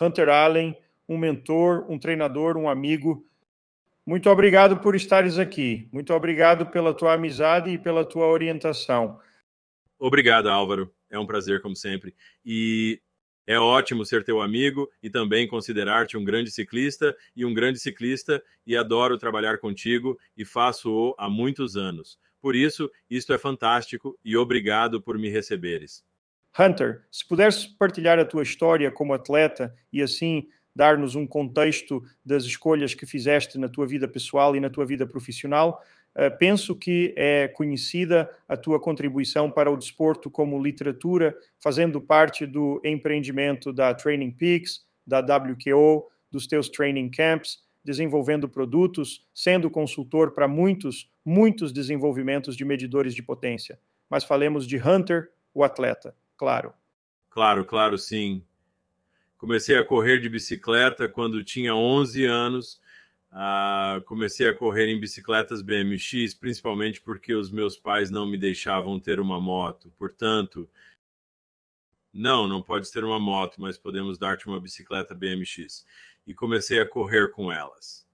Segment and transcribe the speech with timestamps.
[0.00, 0.76] Hunter Allen,
[1.08, 3.26] um mentor, um treinador, um amigo.
[4.06, 5.88] Muito obrigado por estares aqui.
[5.92, 9.20] Muito obrigado pela tua amizade e pela tua orientação.
[9.98, 10.92] Obrigado, Álvaro.
[11.10, 12.14] É um prazer, como sempre.
[12.44, 13.00] E
[13.46, 18.42] é ótimo ser teu amigo e também considerar-te um grande ciclista e um grande ciclista
[18.66, 22.18] e adoro trabalhar contigo e faço-o há muitos anos.
[22.40, 26.04] Por isso, isto é fantástico e obrigado por me receberes.
[26.58, 32.44] Hunter, se puderes partilhar a tua história como atleta e assim dar-nos um contexto das
[32.44, 35.82] escolhas que fizeste na tua vida pessoal e na tua vida profissional,
[36.14, 42.46] eh, penso que é conhecida a tua contribuição para o desporto como literatura, fazendo parte
[42.46, 50.32] do empreendimento da Training Peaks, da WQO, dos teus training camps, desenvolvendo produtos, sendo consultor
[50.32, 53.78] para muitos, muitos desenvolvimentos de medidores de potência.
[54.08, 56.72] Mas falemos de Hunter, o atleta, claro.
[57.28, 58.42] Claro, claro, sim.
[59.36, 62.80] Comecei a correr de bicicleta quando tinha 11 anos
[63.32, 68.98] Uh, comecei a correr em bicicletas BMX, principalmente porque os meus pais não me deixavam
[68.98, 69.92] ter uma moto.
[69.96, 70.68] Portanto,
[72.12, 75.86] não, não pode ter uma moto, mas podemos dar-te uma bicicleta BMX.
[76.26, 78.04] E comecei a correr com elas.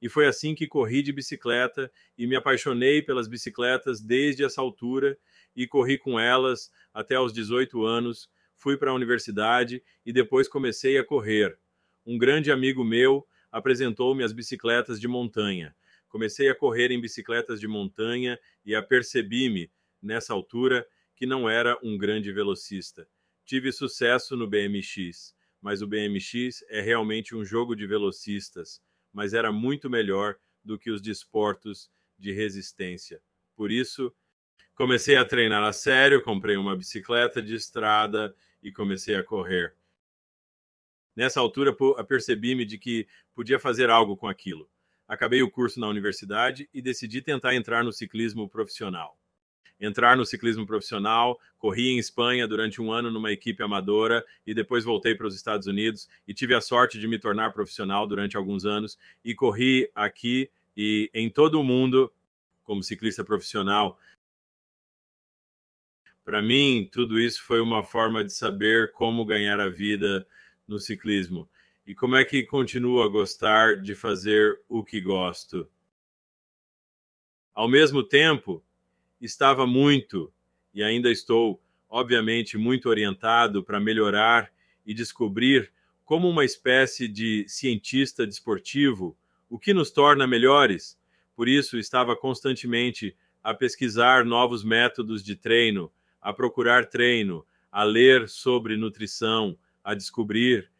[0.00, 5.18] E foi assim que corri de bicicleta e me apaixonei pelas bicicletas desde essa altura
[5.58, 8.30] e corri com elas até os 18 anos.
[8.54, 11.58] Fui para a universidade e depois comecei a correr.
[12.06, 15.74] Um grande amigo meu apresentou-me as bicicletas de montanha.
[16.08, 19.68] Comecei a correr em bicicletas de montanha e apercebi-me,
[20.00, 20.86] nessa altura,
[21.16, 23.08] que não era um grande velocista.
[23.44, 28.80] Tive sucesso no BMX, mas o BMX é realmente um jogo de velocistas,
[29.12, 33.20] mas era muito melhor do que os desportos de resistência.
[33.56, 34.14] Por isso,
[34.78, 39.74] comecei a treinar a sério, comprei uma bicicleta de estrada e comecei a correr.
[41.16, 44.70] Nessa altura, apercebi-me de que podia fazer algo com aquilo.
[45.08, 49.18] Acabei o curso na universidade e decidi tentar entrar no ciclismo profissional.
[49.80, 54.84] Entrar no ciclismo profissional, corri em Espanha durante um ano numa equipe amadora e depois
[54.84, 58.64] voltei para os Estados Unidos e tive a sorte de me tornar profissional durante alguns
[58.64, 62.12] anos e corri aqui e em todo o mundo
[62.62, 63.98] como ciclista profissional.
[66.28, 70.28] Para mim, tudo isso foi uma forma de saber como ganhar a vida
[70.66, 71.48] no ciclismo?
[71.86, 75.66] E como é que continuo a gostar de fazer o que gosto?
[77.54, 78.62] Ao mesmo tempo,
[79.18, 80.30] estava muito
[80.74, 84.52] e ainda estou, obviamente, muito orientado para melhorar
[84.84, 85.72] e descobrir
[86.04, 89.16] como uma espécie de cientista desportivo
[89.48, 91.00] o que nos torna melhores.
[91.34, 95.90] Por isso, estava constantemente a pesquisar novos métodos de treino,
[96.28, 100.70] a procurar treino, a ler sobre nutrição, a descobrir.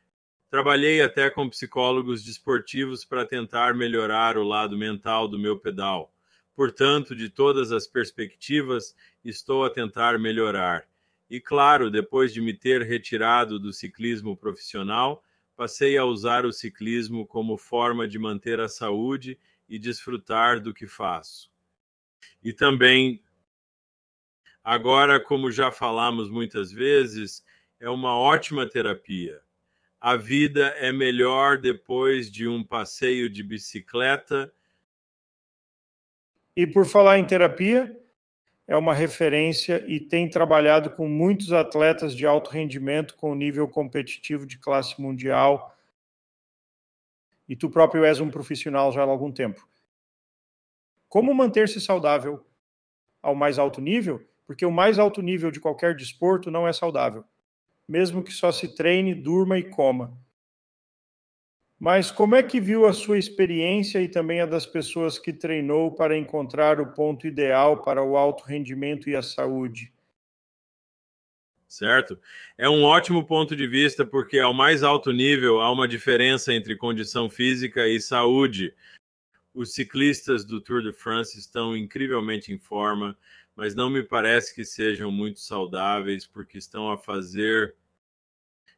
[0.50, 6.12] Trabalhei até com psicólogos desportivos para tentar melhorar o lado mental do meu pedal.
[6.54, 8.94] Portanto, de todas as perspectivas,
[9.24, 10.86] estou a tentar melhorar.
[11.30, 15.24] E claro, depois de me ter retirado do ciclismo profissional,
[15.56, 20.86] passei a usar o ciclismo como forma de manter a saúde e desfrutar do que
[20.86, 21.50] faço.
[22.44, 23.22] E também,
[24.68, 27.42] agora, como já falamos muitas vezes,
[27.80, 29.40] é uma ótima terapia.
[29.98, 34.52] A vida é melhor depois de um passeio de bicicleta.
[36.54, 37.98] E por falar em terapia,
[38.66, 44.44] é uma referência e tem trabalhado com muitos atletas de alto rendimento com nível competitivo
[44.44, 45.74] de classe mundial.
[47.48, 49.66] E tu próprio és um profissional já há algum tempo.
[51.08, 52.46] Como manter-se saudável
[53.22, 54.28] ao mais alto nível?
[54.48, 57.24] Porque o mais alto nível de qualquer desporto não é saudável
[57.88, 60.16] mesmo que só se treine, durma e coma.
[61.80, 65.92] Mas como é que viu a sua experiência e também a das pessoas que treinou
[65.92, 69.92] para encontrar o ponto ideal para o alto rendimento e a saúde?
[71.68, 72.18] Certo.
[72.56, 76.76] É um ótimo ponto de vista, porque ao mais alto nível há uma diferença entre
[76.76, 78.74] condição física e saúde.
[79.54, 83.16] Os ciclistas do Tour de France estão incrivelmente em forma,
[83.58, 87.74] mas não me parece que sejam muito saudáveis, porque estão a fazer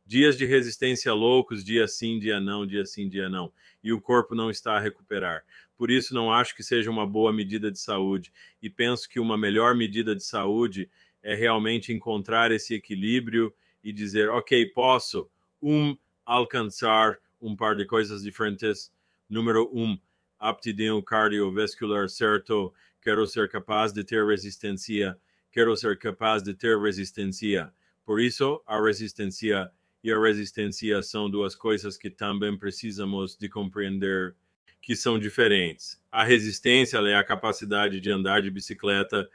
[0.06, 3.53] dias de resistência loucos, dia sim, dia não, dia sim, dia não,
[3.85, 5.44] e o corpo não está a recuperar.
[5.77, 8.32] Por isso, não acho que seja uma boa medida de saúde,
[8.62, 10.88] e penso que uma melhor medida de saúde
[11.23, 13.55] é realmente encontrar esse equilíbrio
[13.85, 15.31] e dizer, ok, posso,
[15.61, 15.94] um,
[16.25, 18.91] alcançar um par de coisas diferentes.
[19.29, 19.99] Número um,
[20.38, 25.19] aptidão cardiovascular certo, quero ser capaz de ter resistência,
[25.50, 27.73] quero ser capaz de ter resistência.
[28.05, 29.70] Por isso, a resistência
[30.02, 34.35] e a resistência são duas coisas que também precisamos de compreender
[34.81, 36.00] que são diferentes.
[36.11, 39.29] A resistência é a capacidade de andar de bicicleta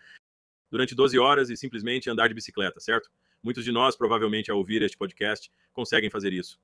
[0.72, 3.10] durante 12 horas e simplesmente andar de bicicleta, certo?
[3.44, 6.60] Muitos de nós, provavelmente, ao ouvir este podcast, conseguem fazer isso.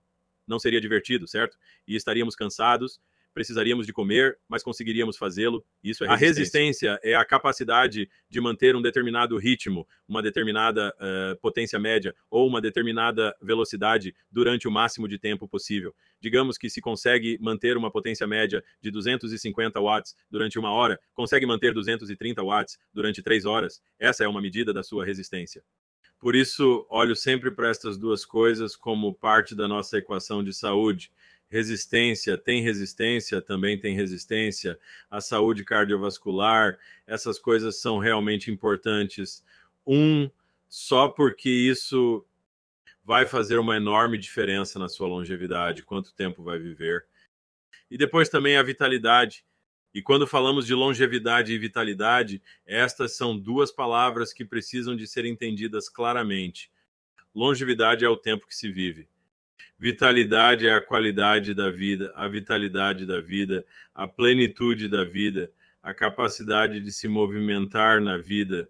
[0.48, 1.58] Não seria divertido, certo?
[1.88, 3.00] E estaríamos cansados
[3.34, 5.64] precisaríamos de comer, mas conseguiríamos fazê-lo.
[5.84, 6.26] Isso é resistência.
[6.26, 12.14] A resistência é a capacidade de manter um determinado ritmo, uma determinada uh, potência média
[12.30, 15.94] ou uma determinada velocidade durante o máximo de tempo possível.
[16.20, 21.46] Digamos que se consegue manter uma potência média de 250 watts durante uma hora, consegue
[21.46, 23.82] manter 230 watts durante três horas.
[24.00, 25.64] Essa é uma medida da sua resistência.
[26.22, 31.12] Por isso, olho sempre para estas duas coisas como parte da nossa equação de saúde
[31.52, 39.44] resistência, tem resistência, também tem resistência, a saúde cardiovascular, essas coisas são realmente importantes.
[39.86, 40.30] Um,
[40.70, 42.26] só porque isso
[43.04, 47.06] vai fazer uma enorme diferença na sua longevidade, quanto tempo vai viver.
[47.90, 49.44] E depois também a vitalidade.
[49.94, 55.26] E quando falamos de longevidade e vitalidade, estas são duas palavras que precisam de ser
[55.26, 56.72] entendidas claramente.
[57.36, 59.11] Longevidade é o tempo que se vive.
[59.78, 63.66] Vitalidade é a qualidade da vida, a vitalidade da vida,
[63.96, 68.70] a plenitude da vida, a capacidade de se movimentar na vida,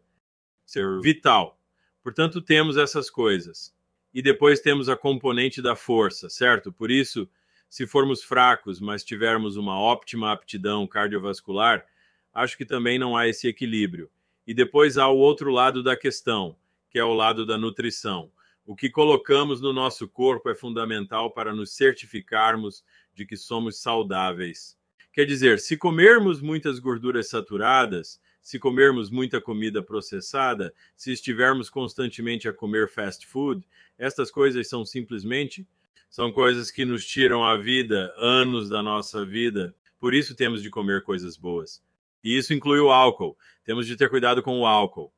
[0.66, 1.60] ser vital.
[2.02, 3.74] Portanto, temos essas coisas.
[4.14, 6.72] E depois temos a componente da força, certo?
[6.72, 7.30] Por isso,
[7.70, 11.86] se formos fracos, mas tivermos uma óptima aptidão cardiovascular,
[12.34, 14.10] acho que também não há esse equilíbrio.
[14.46, 16.58] E depois há o outro lado da questão,
[16.90, 18.32] que é o lado da nutrição.
[18.66, 24.78] O que colocamos no nosso corpo é fundamental para nos certificarmos de que somos saudáveis.
[25.12, 32.48] Quer dizer, se comermos muitas gorduras saturadas, se comermos muita comida processada, se estivermos constantemente
[32.48, 33.68] a comer fast food,
[33.98, 35.68] estas coisas são simplesmente
[36.12, 39.74] são coisas que nos tiram a vida, anos da nossa vida.
[39.98, 41.81] Por isso temos de comer coisas boas.
[42.22, 43.38] E isso inclui o álcool.
[43.64, 45.14] Temos de ter cuidado com o álcool.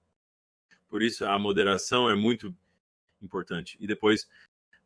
[0.88, 2.56] Por isso a moderação é muito
[3.24, 3.78] importante.
[3.80, 4.28] E depois,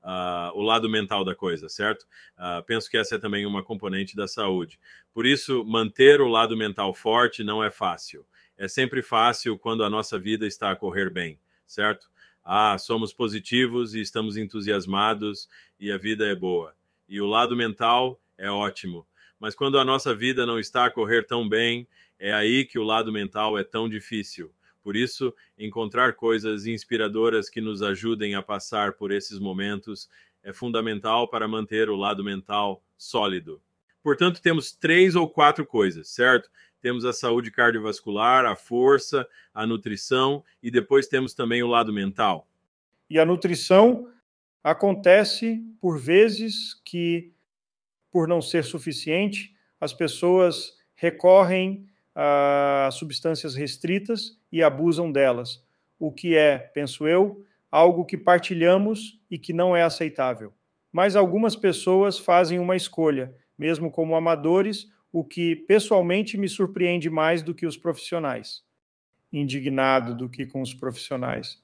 [0.03, 2.03] uh, o lado mental da coisa, certo?
[2.37, 4.79] Uh, penso que essa é também uma componente da saúde.
[5.13, 8.25] Por isso, manter o lado mental forte não é fácil.
[8.57, 12.09] É sempre fácil quando a nossa vida está a correr bem, certo?
[12.43, 15.49] Ah, somos positivos e estamos entusiasmados
[15.79, 16.73] e a vida é boa.
[17.07, 19.05] E o lado mental é ótimo.
[19.39, 21.87] Mas quando a nossa vida não está a correr tão bem,
[22.17, 24.51] é aí que o lado mental é tão difícil.
[24.87, 30.09] Por isso, encontrar coisas inspiradoras que nos ajudem a passar por esses momentos
[30.41, 33.61] é fundamental para manter o lado mental sólido.
[34.01, 36.49] Portanto, temos três ou quatro coisas, certo?
[36.79, 42.47] Temos a saúde cardiovascular, a força, a nutrição e depois temos também o lado mental.
[43.09, 44.09] E a nutrição
[44.63, 47.33] acontece por vezes que,
[48.09, 55.63] por não ser suficiente, as pessoas recorrem a substâncias restritas e abusam delas,
[55.99, 60.51] o que é, penso eu, algo que partilhamos e que não é aceitável.
[60.91, 67.43] Mas algumas pessoas fazem uma escolha, mesmo como amadores, o que pessoalmente me surpreende mais
[67.43, 68.63] do que os profissionais.
[69.31, 71.61] Indignado do que com os profissionais.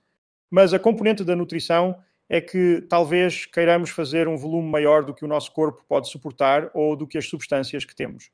[0.52, 1.98] Mas a componente da nutrição
[2.30, 6.70] é que talvez queiramos fazer um volume maior do que o nosso corpo pode suportar
[6.76, 8.30] ou do que as substâncias que temos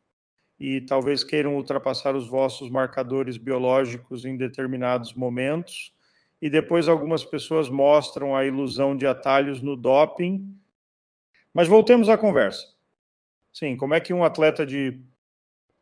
[0.59, 5.93] e talvez queiram ultrapassar os vossos marcadores biológicos em determinados momentos.
[6.41, 10.53] E depois algumas pessoas mostram a ilusão de atalhos no doping.
[11.53, 12.67] Mas voltemos à conversa.
[13.53, 14.99] Sim, como é que um atleta de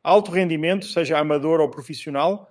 [0.04, 2.50] alto rendimento, seja amador ou profissional,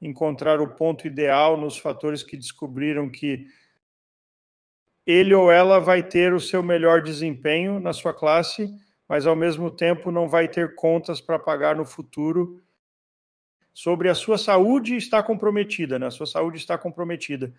[0.00, 3.46] encontrar o ponto ideal nos fatores que descobriram que
[5.04, 8.72] ele ou ela vai ter o seu melhor desempenho na sua classe
[9.08, 12.62] mas ao mesmo tempo não vai ter contas para pagar no futuro
[13.78, 16.08] sobre a sua saúde está comprometida, né?
[16.08, 17.54] A sua saúde está comprometida.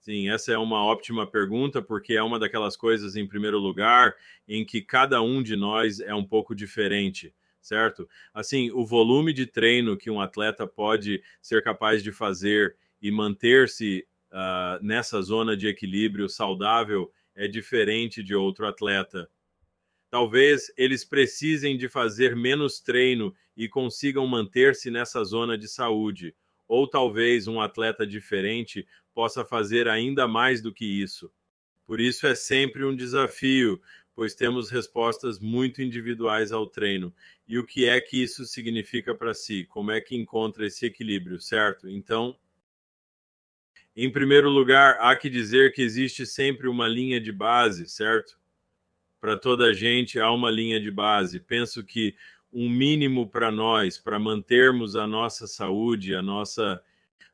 [0.00, 4.14] Sim, essa é uma ótima pergunta, porque é uma daquelas coisas, em primeiro lugar,
[4.46, 8.06] em que cada um de nós é um pouco diferente, certo?
[8.34, 14.06] Assim, o volume de treino que um atleta pode ser capaz de fazer e manter-se
[14.32, 19.30] uh, nessa zona de equilíbrio saudável é diferente de outro atleta.
[20.14, 26.36] Talvez eles precisem de fazer menos treino e consigam manter-se nessa zona de saúde.
[26.68, 31.32] Ou talvez um atleta diferente possa fazer ainda mais do que isso.
[31.84, 33.82] Por isso é sempre um desafio,
[34.14, 37.12] pois temos respostas muito individuais ao treino.
[37.44, 39.64] E o que é que isso significa para si?
[39.64, 41.88] Como é que encontra esse equilíbrio, certo?
[41.88, 42.38] Então,
[43.96, 48.38] Em primeiro lugar, há que dizer que existe sempre uma linha de base, certo?
[49.24, 51.40] Para toda a gente há uma linha de base.
[51.40, 52.14] Penso que
[52.52, 56.78] um mínimo para nós, para mantermos a nossa saúde, a nossa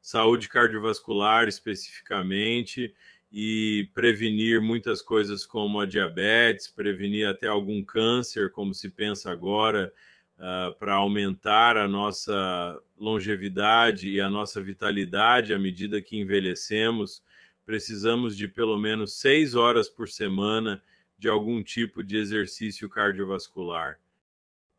[0.01, 2.95] saúde cardiovascular especificamente,
[3.33, 9.93] e prevenir muitas coisas como a diabetes, prevenir até algum câncer, como se pensa agora,
[10.39, 17.21] uh, para aumentar a nossa longevidade e a nossa vitalidade à medida que envelhecemos,
[17.67, 20.81] precisamos de pelo menos seis horas por semana
[21.21, 24.01] de algum tipo de exercício cardiovascular.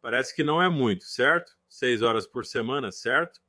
[0.01, 1.55] Parece que não é muito, certo?
[1.69, 3.39] Seis horas por semana, certo?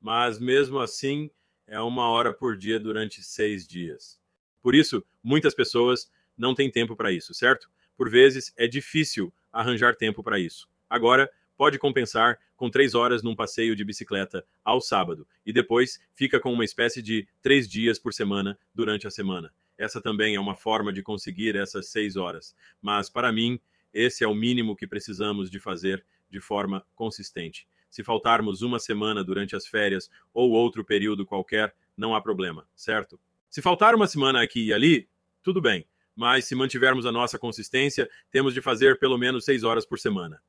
[0.00, 1.30] Mas mesmo assim,
[1.64, 4.20] é uma hora por dia durante seis dias.
[4.60, 7.70] Por isso, muitas pessoas não têm tempo para isso, certo?
[7.96, 10.68] Por vezes é difícil arranjar tempo para isso.
[10.88, 16.40] Agora, pode compensar com três horas num passeio de bicicleta ao sábado e depois fica
[16.40, 19.52] com uma espécie de três dias por semana durante a semana.
[19.80, 22.54] Essa também é uma forma de conseguir essas seis horas.
[22.82, 23.58] Mas, para mim,
[23.94, 27.66] esse é o mínimo que precisamos de fazer de forma consistente.
[27.88, 33.18] Se faltarmos uma semana durante as férias ou outro período qualquer, não há problema, certo?
[33.48, 35.08] Se faltar uma semana aqui e ali,
[35.42, 39.86] tudo bem, mas se mantivermos a nossa consistência, temos de fazer pelo menos seis horas
[39.86, 40.42] por semana.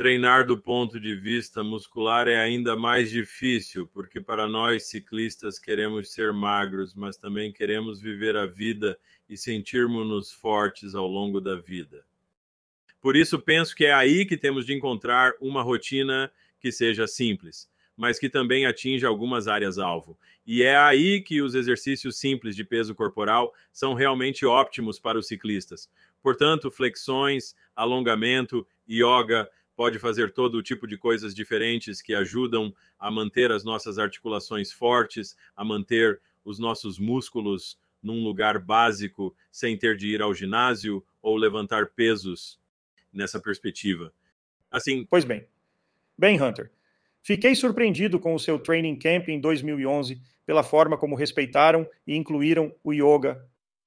[0.00, 6.10] Treinar do ponto de vista muscular é ainda mais difícil, porque para nós ciclistas queremos
[6.10, 12.02] ser magros, mas também queremos viver a vida e sentirmos-nos fortes ao longo da vida.
[12.98, 17.68] Por isso, penso que é aí que temos de encontrar uma rotina que seja simples
[18.00, 20.18] mas que também atinge algumas áreas-alvo.
[20.46, 25.28] E é aí que os exercícios simples de peso corporal são realmente óptimos para os
[25.28, 25.86] ciclistas.
[26.22, 29.46] Portanto, flexões, alongamento, yoga,
[29.80, 34.70] pode fazer todo o tipo de coisas diferentes que ajudam a manter as nossas articulações
[34.70, 41.02] fortes, a manter os nossos músculos num lugar básico, sem ter de ir ao ginásio
[41.22, 42.60] ou levantar pesos
[43.10, 44.12] nessa perspectiva.
[44.70, 45.06] Assim.
[45.08, 45.46] Pois bem.
[46.18, 46.70] Bem, Hunter,
[47.22, 52.70] Fiquei surpreendido com o seu training camp em 2011 pela forma como respeitaram e incluíram
[52.84, 53.42] o yoga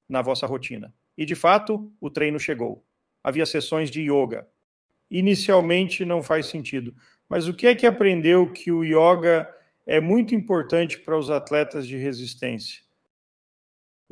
[0.09, 0.91] na vossa rotina.
[1.15, 2.83] E de fato, o treino chegou.
[3.23, 4.47] Havia sessões de yoga.
[5.09, 6.95] Inicialmente não faz sentido,
[7.29, 9.47] mas o que é que aprendeu que o yoga
[9.85, 12.83] é muito importante para os atletas de resistência?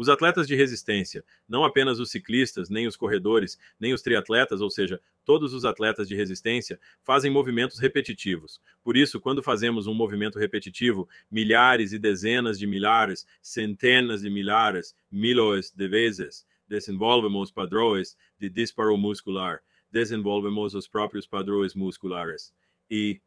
[0.01, 4.71] Os atletas de resistência, não apenas os ciclistas, nem os corredores, nem os triatletas, ou
[4.71, 8.60] seja, todos os atletas de resistência, fazem movimentos repetitivos.
[8.83, 14.95] Por isso, quando fazemos um movimento repetitivo, milhares e dezenas de milhares, centenas de milhares,
[15.12, 22.53] milhões de vezes, desenvolvemos padrões de disparo muscular, desenvolvemos os próprios padrões musculares.
[22.89, 23.21] E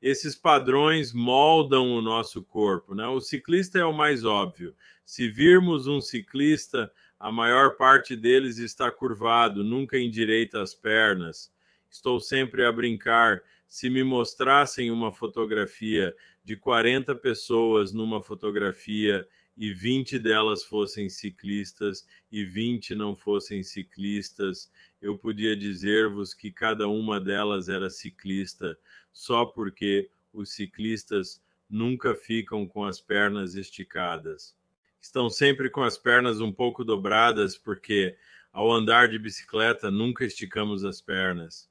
[0.00, 2.94] esses padrões moldam o nosso corpo.
[2.94, 3.06] Né?
[3.06, 4.74] O ciclista é o mais óbvio.
[5.04, 11.52] Se virmos um ciclista, a maior parte deles está curvado, nunca endireita as pernas.
[11.90, 13.42] Estou sempre a brincar.
[13.66, 22.06] Se me mostrassem uma fotografia de 40 pessoas numa fotografia e 20 delas fossem ciclistas
[22.30, 24.70] e 20 não fossem ciclistas,
[25.00, 28.78] eu podia dizer-vos que cada uma delas era ciclista,
[29.12, 34.54] só porque os ciclistas nunca ficam com as pernas esticadas.
[35.00, 38.16] Estão sempre com as pernas um pouco dobradas, porque
[38.52, 41.70] ao andar de bicicleta nunca esticamos as pernas.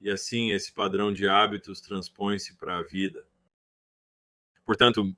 [0.00, 3.24] E assim esse padrão de hábitos transpõe-se para a vida.
[4.64, 5.14] Portanto,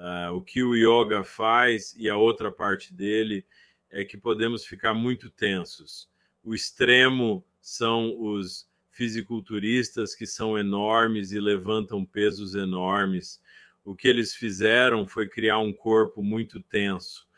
[0.00, 3.44] Uh, o que o yoga faz e a outra parte dele
[3.90, 6.08] é que podemos ficar muito tensos.
[6.42, 13.42] O extremo são os fisiculturistas que são enormes e levantam pesos enormes.
[13.84, 17.28] O que eles fizeram foi criar um corpo muito tenso.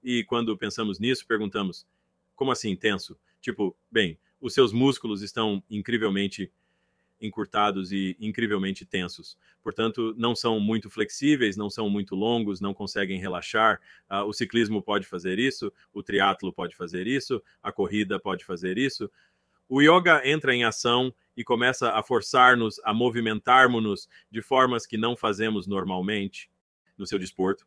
[0.00, 1.84] E quando pensamos nisso, perguntamos:
[2.36, 3.18] como assim tenso?
[3.40, 6.52] Tipo, bem, os seus músculos estão incrivelmente
[7.20, 9.36] encurtados e incrivelmente tensos.
[9.62, 13.80] Portanto, não são muito flexíveis, não são muito longos, não conseguem relaxar.
[14.10, 18.78] Uh, o ciclismo pode fazer isso, o triatlo pode fazer isso, a corrida pode fazer
[18.78, 19.10] isso.
[19.68, 25.16] O yoga entra em ação e começa a forçar-nos a movimentarmos-nos de formas que não
[25.16, 26.50] fazemos normalmente
[26.96, 27.66] no seu desporto.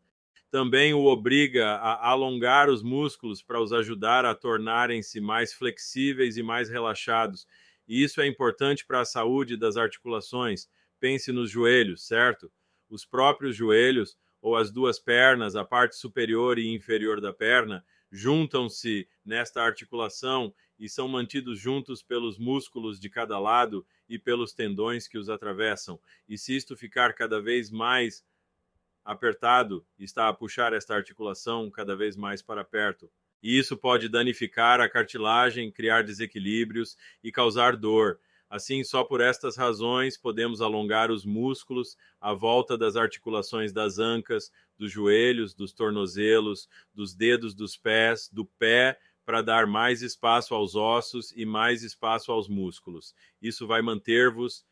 [0.49, 6.43] Também o obriga a alongar os músculos para os ajudar a tornarem-se mais flexíveis e
[6.43, 7.47] mais relaxados
[7.91, 10.69] e isso é importante para a saúde das articulações.
[10.97, 12.49] Pense nos joelhos, certo?
[12.89, 19.09] Os próprios joelhos ou as duas pernas, a parte superior e inferior da perna, juntam-se
[19.25, 25.17] nesta articulação e são mantidos juntos pelos músculos de cada lado e pelos tendões que
[25.17, 25.99] os atravessam.
[26.29, 28.23] E se isto ficar cada vez mais
[29.03, 33.11] apertado está a puxar esta articulação cada vez mais para perto.
[33.41, 38.19] E isso pode danificar a cartilagem, criar desequilíbrios e causar dor.
[38.49, 44.51] Assim, só por estas razões podemos alongar os músculos à volta das articulações das ancas,
[44.77, 50.75] dos joelhos, dos tornozelos, dos dedos dos pés, do pé, para dar mais espaço aos
[50.75, 53.15] ossos e mais espaço aos músculos.
[53.41, 54.65] Isso vai manter-vos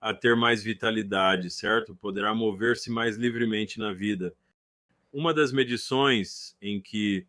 [0.00, 1.96] a ter mais vitalidade, certo?
[1.96, 4.32] Poderá mover-se mais livremente na vida.
[5.12, 7.26] Uma das medições em que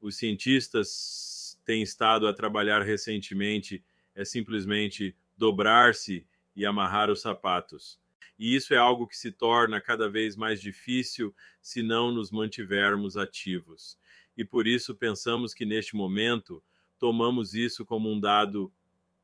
[0.00, 8.00] os cientistas têm estado a trabalhar recentemente é simplesmente dobrar-se e amarrar os sapatos.
[8.38, 13.16] E isso é algo que se torna cada vez mais difícil se não nos mantivermos
[13.16, 13.98] ativos.
[14.36, 16.62] E por isso pensamos que neste momento
[16.98, 18.72] tomamos isso como um dado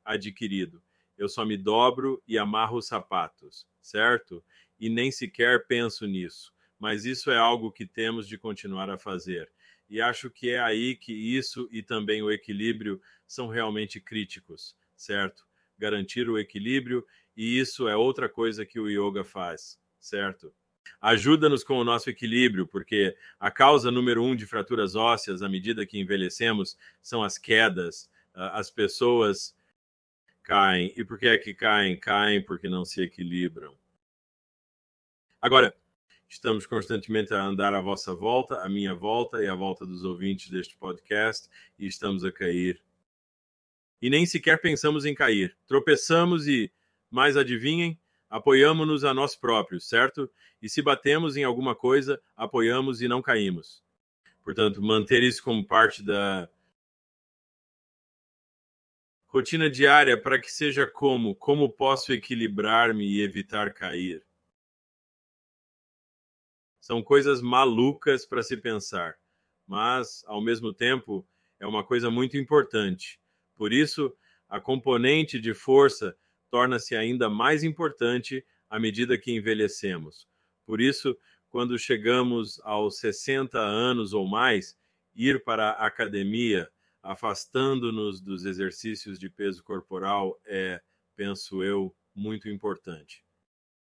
[0.05, 0.83] adquirido
[1.17, 4.45] eu só me dobro e amarro os sapatos, certo?
[4.79, 6.53] E nem sequer penso nisso.
[6.79, 9.51] Mas isso é algo que temos de continuar a fazer.
[9.89, 15.47] E acho que é aí que isso e também o equilíbrio são realmente críticos, certo?
[15.79, 20.53] Garantir o equilíbrio, e isso é outra coisa que o yoga faz, certo?
[21.01, 25.85] Ajuda-nos com o nosso equilíbrio, porque a causa número um de fraturas ósseas à medida
[25.85, 28.11] que envelhecemos são as quedas.
[28.33, 29.55] As pessoas
[30.43, 30.93] caem.
[30.97, 31.99] E por que é que caem?
[31.99, 33.77] Caem porque não se equilibram.
[35.41, 35.77] Agora,
[36.29, 40.51] estamos constantemente a andar à vossa volta, à minha volta e à volta dos ouvintes
[40.51, 42.83] deste podcast, e estamos a cair.
[44.01, 45.57] E nem sequer pensamos em cair.
[45.67, 46.71] Tropeçamos e,
[47.11, 50.31] mais adivinhem, apoiamos-nos a nós próprios, certo?
[50.61, 53.83] E se batemos em alguma coisa, apoiamos e não caímos.
[54.43, 56.49] Portanto, manter isso como parte da,
[59.37, 61.35] Rotina diária para que seja como?
[61.35, 64.26] Como posso equilibrar-me e evitar cair?
[66.87, 69.17] São coisas malucas para se pensar,
[69.67, 71.27] mas, ao mesmo tempo,
[71.59, 73.19] é uma coisa muito importante.
[73.57, 74.17] Por isso,
[74.49, 76.17] a componente de força
[76.49, 80.29] torna-se ainda mais importante à medida que envelhecemos.
[80.65, 84.79] Por isso, quando chegamos aos 60 anos ou mais,
[85.13, 86.71] ir para a academia,
[87.03, 90.81] afastando-nos dos exercícios de peso corporal é,
[91.17, 93.25] penso eu, muito importante.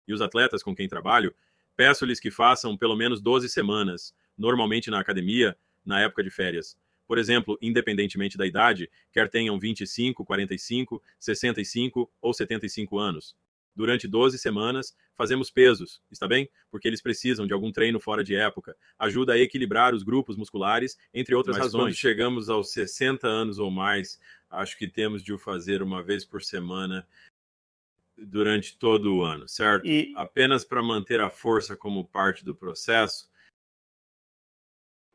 [0.06, 1.34] E os atletas com quem trabalho,
[1.76, 6.76] peço-lhes que façam pelo menos 12 semanas, normalmente na academia, na época de férias.
[7.06, 13.36] Por exemplo, independentemente da idade, quer tenham 25, 45, 65 ou 75 anos.
[13.74, 16.48] Durante 12 semanas, fazemos pesos, está bem?
[16.70, 18.76] Porque eles precisam de algum treino fora de época.
[18.98, 21.84] Ajuda a equilibrar os grupos musculares, entre outras Mas razões.
[21.84, 26.24] Quando chegamos aos 60 anos ou mais, acho que temos de o fazer uma vez
[26.24, 27.06] por semana
[28.26, 29.86] durante todo o ano, certo?
[29.86, 30.12] E...
[30.16, 33.30] Apenas para manter a força como parte do processo.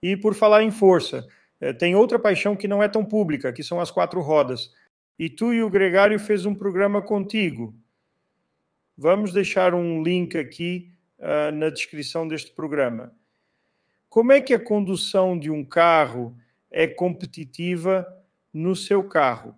[0.02, 1.28] E por falar em força,
[1.60, 4.72] eh, tem outra paixão que não é tão pública, que são as quatro rodas.
[5.18, 7.74] E tu e o Gregário fez um programa contigo,
[9.00, 13.14] Vamos deixar um link aqui uh, na descrição deste programa.
[14.10, 16.36] Como é que a condução de um carro
[16.72, 18.08] é competitiva
[18.52, 19.56] no seu carro?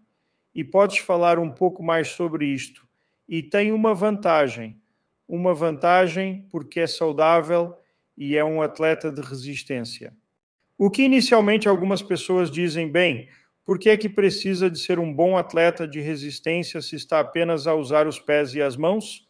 [0.54, 2.86] E podes falar um pouco mais sobre isto.
[3.30, 4.82] E tem uma vantagem.
[5.28, 7.78] Uma vantagem porque é saudável
[8.18, 10.14] e é um atleta de resistência.
[10.78, 13.30] O que inicialmente algumas pessoas dizem, bem,
[13.64, 17.68] por que é que precisa de ser um bom atleta de resistência se está apenas
[17.68, 19.30] a usar os pés e as mãos?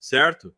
[0.00, 0.54] certo?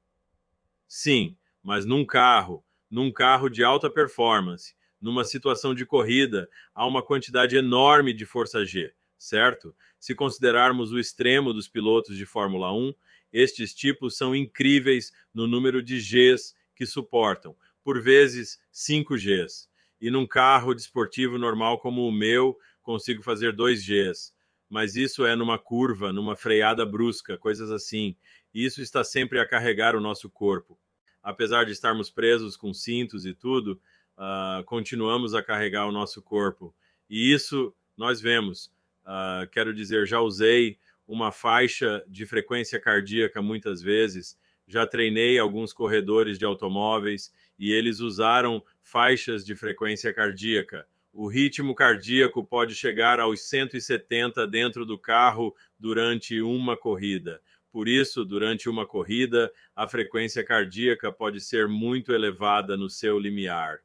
[0.86, 7.02] Sim, mas num carro, num carro de alta performance, numa situação de corrida, há uma
[7.02, 9.74] quantidade enorme de força G, certo?
[9.98, 12.94] Se considerarmos o extremo dos pilotos de Fórmula 1,
[13.32, 19.68] estes tipos são incríveis no número de Gs que suportam, por vezes 5 Gs.
[20.00, 24.32] E num carro desportivo normal como o meu, consigo fazer 2 Gs.
[24.70, 28.16] Mas isso é numa curva, numa freada brusca, coisas assim
[28.52, 30.78] isso está sempre a carregar o nosso corpo.
[31.22, 33.80] Apesar de estarmos presos com cintos e tudo,
[34.16, 36.74] uh, continuamos a carregar o nosso corpo.
[37.08, 38.72] E isso nós vemos.
[39.08, 45.72] Uh, quero dizer, já usei uma faixa de frequência cardíaca muitas vezes, já treinei alguns
[45.72, 50.86] corredores de automóveis e eles usaram faixas de frequência cardíaca.
[51.10, 57.40] O ritmo cardíaco pode chegar aos 170 dentro do carro durante uma corrida.
[57.72, 63.80] Por isso, durante uma corrida, a frequência cardíaca pode ser muito elevada no seu limiar.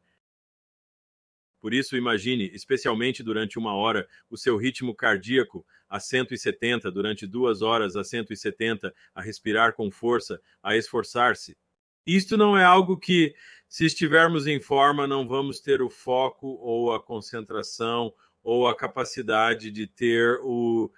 [1.64, 7.62] Por isso, imagine, especialmente durante uma hora, o seu ritmo cardíaco a 170, durante duas
[7.62, 11.56] horas a 170, a respirar com força, a esforçar-se.
[12.06, 13.34] Isto não é algo que,
[13.70, 19.72] se estivermos em forma, não vamos ter o foco ou a concentração ou a capacidade
[19.72, 20.92] de ter o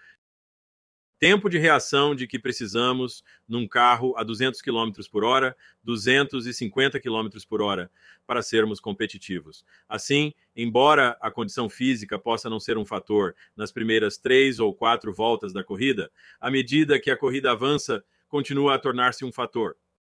[1.25, 7.29] tempo de reação de que precisamos num carro a 200 km por hora, 250 km
[7.49, 7.89] por hora,
[8.27, 9.65] para sermos competitivos.
[9.89, 15.11] Assim, embora a condição física possa não ser um fator nas primeiras três ou quatro
[15.11, 19.75] voltas da corrida, à medida que a corrida avança, continua a tornar-se um fator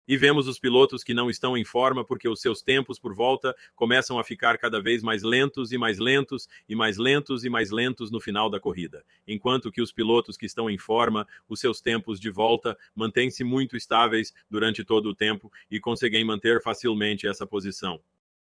[0.07, 3.55] e vemos os pilotos que não estão em forma porque os seus tempos por volta
[3.75, 7.71] começam a ficar cada vez mais lentos e mais lentos e mais lentos e mais
[7.71, 11.81] lentos no final da corrida, enquanto que os pilotos que estão em forma, os seus
[11.81, 17.47] tempos de volta mantêm-se muito estáveis durante todo o tempo e conseguem manter facilmente essa
[17.47, 18.01] posição.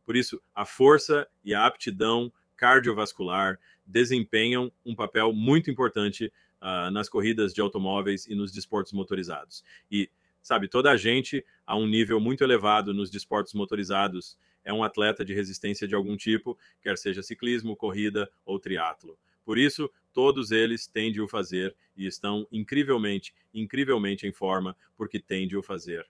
[0.05, 7.09] Por isso, a força e a aptidão cardiovascular desempenham um papel muito importante uh, nas
[7.09, 9.63] corridas de automóveis e nos desportos motorizados.
[9.91, 10.09] E
[10.41, 10.67] sabe?
[10.67, 15.33] Toda a gente a um nível muito elevado nos desportos motorizados é um atleta de
[15.33, 19.17] resistência de algum tipo, quer seja ciclismo, corrida ou triatlo.
[19.43, 25.19] Por isso, todos eles têm de o fazer e estão incrivelmente, incrivelmente em forma porque
[25.19, 26.07] têm de o fazer.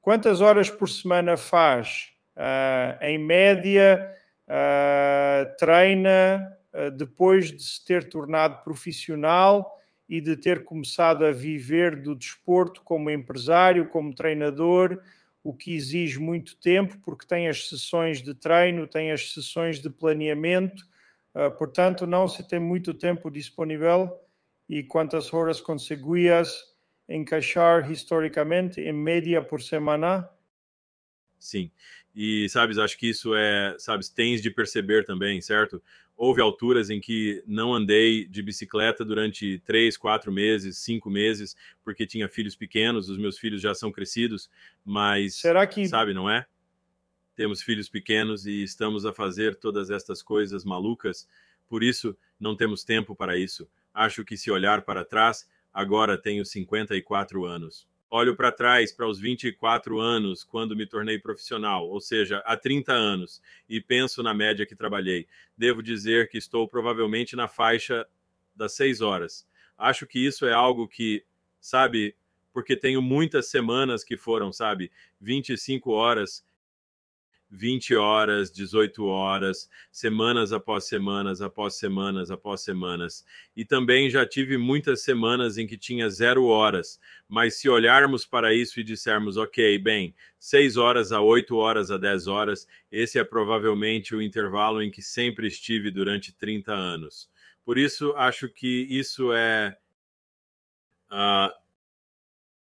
[0.00, 2.12] Quantas horas por semana faz?
[2.36, 4.16] Uh, em média,
[4.48, 9.78] uh, treina uh, depois de se ter tornado profissional
[10.12, 15.00] e de ter começado a viver do desporto como empresário, como treinador,
[15.42, 19.88] o que exige muito tempo, porque tem as sessões de treino, tem as sessões de
[19.88, 20.86] planeamento,
[21.34, 24.20] uh, portanto, não se tem muito tempo disponível.
[24.68, 26.62] E quantas horas conseguias
[27.08, 30.28] encaixar historicamente, em média por semana?
[31.38, 31.70] Sim,
[32.14, 35.82] e sabes, acho que isso é, sabes, tens de perceber também, certo?
[36.16, 42.06] houve alturas em que não andei de bicicleta durante três, quatro meses, cinco meses, porque
[42.06, 44.48] tinha filhos pequenos, os meus filhos já são crescidos,
[44.84, 46.46] mas será que sabe, não é?
[47.34, 51.28] Temos filhos pequenos e estamos a fazer todas estas coisas malucas,
[51.68, 53.68] por isso não temos tempo para isso.
[53.92, 59.18] Acho que se olhar para trás, agora tenho 54 anos olho para trás, para os
[59.18, 64.66] 24 anos, quando me tornei profissional, ou seja, há 30 anos, e penso na média
[64.66, 68.06] que trabalhei, devo dizer que estou provavelmente na faixa
[68.54, 69.48] das 6 horas.
[69.78, 71.24] Acho que isso é algo que,
[71.58, 72.14] sabe,
[72.52, 76.44] porque tenho muitas semanas que foram, sabe, 25 horas
[77.52, 83.26] 20 horas, 18 horas, semanas após semanas, após semanas, após semanas.
[83.54, 86.98] E também já tive muitas semanas em que tinha zero horas.
[87.28, 91.98] Mas se olharmos para isso e dissermos, ok, bem, 6 horas a 8 horas a
[91.98, 97.30] 10 horas, esse é provavelmente o intervalo em que sempre estive durante 30 anos.
[97.64, 99.76] Por isso, acho que isso é.
[101.10, 101.52] Uh,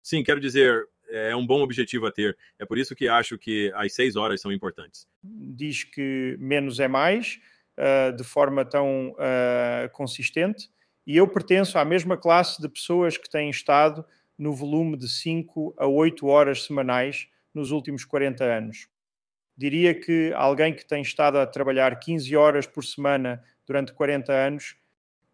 [0.03, 2.37] sim, quero dizer, é um bom objetivo a ter.
[2.59, 5.07] É por isso que acho que as seis horas são importantes.
[5.22, 7.38] Diz que menos é mais,
[7.79, 10.70] uh, de forma tão uh, consistente,
[11.07, 14.05] e eu pertenço à mesma classe de pessoas que têm estado
[14.38, 18.88] no volume de 5 a 8 horas semanais nos últimos 40 anos.
[19.57, 24.77] Diria que alguém que tem estado a trabalhar 15 horas por semana durante 40 anos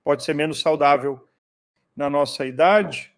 [0.02, 1.26] pode ser menos saudável
[1.94, 3.12] na nossa idade.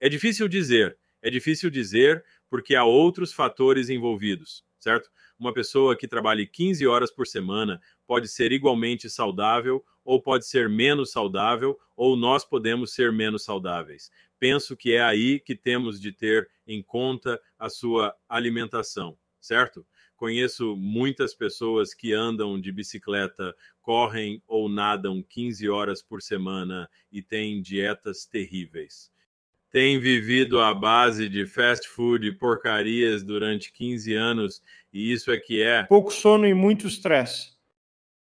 [0.00, 5.10] É difícil dizer, é difícil dizer porque há outros fatores envolvidos, certo?
[5.36, 10.68] Uma pessoa que trabalhe 15 horas por semana pode ser igualmente saudável ou pode ser
[10.68, 14.08] menos saudável, ou nós podemos ser menos saudáveis.
[14.38, 19.84] Penso que é aí que temos de ter em conta a sua alimentação, certo?
[20.14, 27.20] Conheço muitas pessoas que andam de bicicleta, correm ou nadam 15 horas por semana e
[27.20, 29.10] têm dietas terríveis
[29.76, 35.38] tem vivido à base de fast food e porcarias durante 15 anos, e isso é
[35.38, 35.82] que é.
[35.82, 37.52] Pouco sono e muito estresse.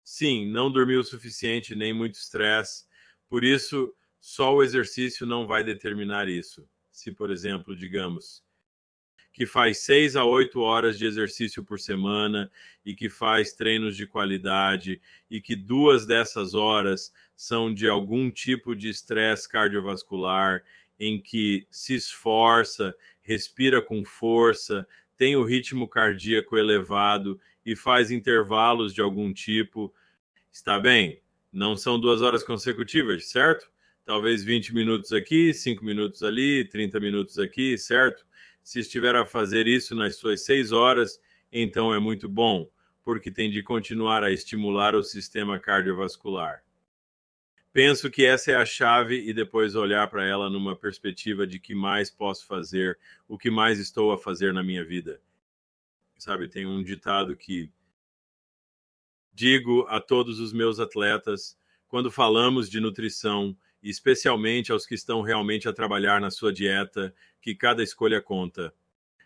[0.03, 2.86] Sim, não dormiu o suficiente, nem muito estresse.
[3.29, 6.67] Por isso, só o exercício não vai determinar isso.
[6.91, 8.43] Se, por exemplo, digamos,
[9.31, 12.51] que faz seis a oito horas de exercício por semana
[12.84, 18.75] e que faz treinos de qualidade e que duas dessas horas são de algum tipo
[18.75, 20.63] de estresse cardiovascular
[20.99, 28.93] em que se esforça, respira com força, tem o ritmo cardíaco elevado e faz intervalos
[28.93, 29.93] de algum tipo,
[30.51, 31.21] está bem?
[31.51, 33.71] Não são duas horas consecutivas, certo?
[34.05, 38.25] Talvez 20 minutos aqui, 5 minutos ali, 30 minutos aqui, certo?
[38.62, 41.19] Se estiver a fazer isso nas suas 6 horas,
[41.51, 42.69] então é muito bom,
[43.03, 46.64] porque tem de continuar a estimular o sistema cardiovascular.
[47.75, 51.75] Penso que essa é a chave e depois olhar para ela numa perspectiva de que
[51.75, 55.19] mais posso fazer, o que mais estou a fazer na minha vida.
[56.17, 57.69] Sabe, tem um ditado que
[59.33, 65.67] digo a todos os meus atletas quando falamos de nutrição, especialmente aos que estão realmente
[65.67, 68.73] a trabalhar na sua dieta, que cada escolha conta.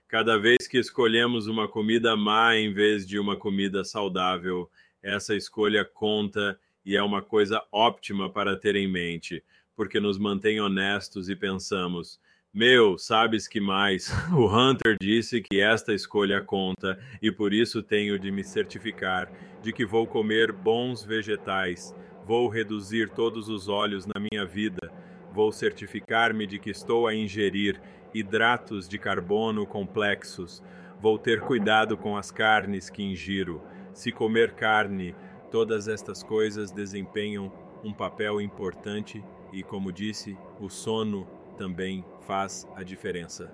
[0.08, 4.68] Cada vez que escolhemos uma comida má em vez de uma comida saudável,
[5.04, 9.44] essa escolha conta e é uma coisa óptima para ter em mente,
[9.76, 12.20] porque nos mantém honestos e pensamos:
[12.52, 14.12] meu, sabes que mais?
[14.34, 19.72] O Hunter disse que esta escolha conta e por isso tenho de me certificar de
[19.72, 24.92] que vou comer bons vegetais, vou reduzir todos os óleos na minha vida,
[25.32, 27.80] vou certificar-me de que estou a ingerir
[28.14, 30.64] hidratos de carbono complexos,
[31.00, 33.62] vou ter cuidado com as carnes que ingiro.
[33.94, 35.16] Se comer carne,
[35.52, 37.52] Todas estas coisas desempenham
[37.84, 43.52] um papel importante e, como disse, o sono também faz a diferença.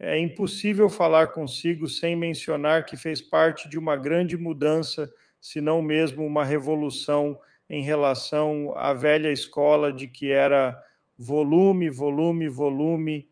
[0.00, 5.08] É impossível falar consigo sem mencionar que fez parte de uma grande mudança,
[5.40, 7.38] se não mesmo uma revolução
[7.70, 10.76] em relação à velha escola de que era
[11.16, 13.30] volume, volume, volume,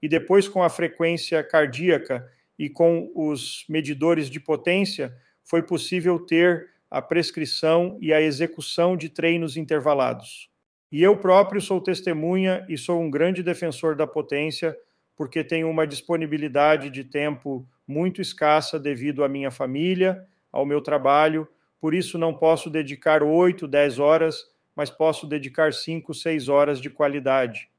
[0.00, 5.12] e depois com a frequência cardíaca e com os medidores de potência,
[5.48, 10.50] foi possível ter a prescrição e a execução de treinos intervalados.
[10.92, 14.76] E eu próprio sou testemunha e sou um grande defensor da potência,
[15.16, 21.48] porque tenho uma disponibilidade de tempo muito escassa devido à minha família, ao meu trabalho,
[21.80, 24.44] por isso não posso dedicar 8, 10 horas,
[24.76, 27.70] mas posso dedicar 5, 6 horas de qualidade.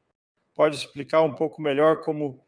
[0.55, 2.43] Pode explicar um pouco melhor como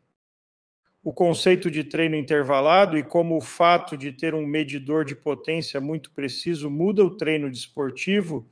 [1.04, 5.82] o conceito de treino intervalado e como o fato de ter um medidor de potência
[5.82, 8.48] muito preciso muda o treino desportivo?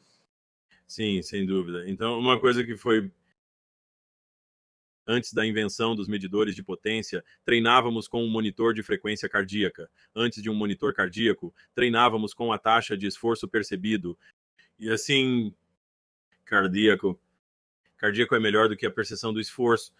[0.87, 1.87] Sim, sem dúvida.
[1.87, 3.11] Então, uma coisa que foi
[5.05, 9.89] antes da invenção dos medidores de potência, treinávamos com um monitor de frequência cardíaca.
[10.15, 14.17] Antes de um monitor cardíaco, treinávamos com a taxa de esforço percebido.
[14.77, 15.53] E assim,
[16.45, 17.19] cardíaco.
[17.97, 19.91] Cardíaco é melhor do que a percepção do esforço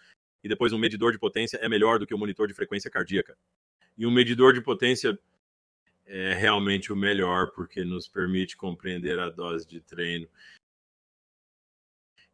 [0.44, 3.38] e depois um medidor de potência é melhor do que um monitor de frequência cardíaca.
[3.98, 5.18] E um medidor de potência
[6.06, 10.28] é realmente o melhor porque nos permite compreender a dose de treino.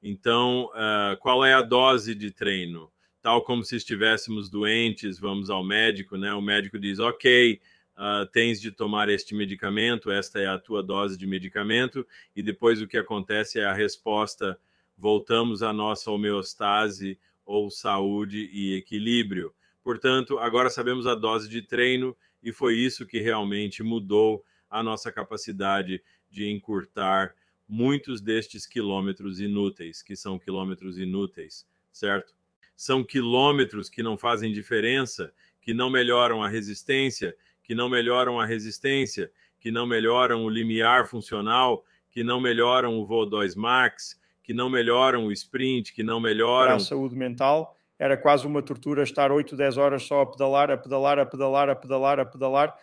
[0.02, 2.91] Então, uh, qual é a dose de treino?
[3.22, 6.32] Tal como se estivéssemos doentes, vamos ao médico, né?
[6.34, 7.60] O médico diz: ok,
[7.98, 12.82] uh, tens de tomar este medicamento, esta é a tua dose de medicamento, e depois
[12.82, 14.60] o que acontece é a resposta:
[14.96, 19.53] voltamos à nossa homeostase, ou saúde e equilíbrio.
[19.84, 25.12] Portanto, agora sabemos a dose de treino e foi isso que realmente mudou a nossa
[25.12, 27.36] capacidade de encurtar
[27.67, 32.34] muitos destes quilômetros inúteis, que são quilômetros inúteis, certo?
[32.75, 38.45] São quilômetros que não fazem diferença, que não melhoram a resistência, que não melhoram a
[38.45, 44.69] resistência, que não melhoram o limiar funcional, que não melhoram o VO2 max, que não
[44.69, 46.75] melhoram o sprint, que não melhoram.
[46.75, 47.75] a saúde mental.
[47.97, 51.69] Era quase uma tortura estar 8, 10 horas só a pedalar, a pedalar, a pedalar,
[51.69, 52.79] a pedalar, a pedalar.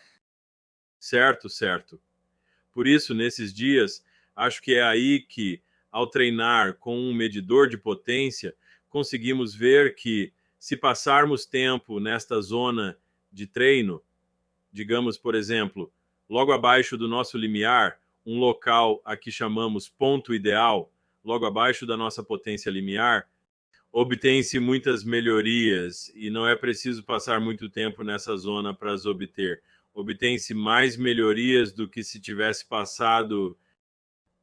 [0.98, 2.00] Certo, certo.
[2.72, 7.78] Por isso, nesses dias, acho que é aí que, ao treinar com um medidor de
[7.78, 8.56] potência,
[8.88, 12.98] conseguimos ver que, se passarmos tempo nesta zona
[13.30, 14.02] de treino,
[14.72, 15.92] digamos, por exemplo,
[16.28, 20.90] logo abaixo do nosso limiar, um local a que chamamos ponto ideal,
[21.24, 23.28] logo abaixo da nossa potência limiar,
[23.92, 29.62] obtém-se muitas melhorias e não é preciso passar muito tempo nessa zona para as obter.
[29.94, 33.56] Obtém-se mais melhorias do que se tivesse passado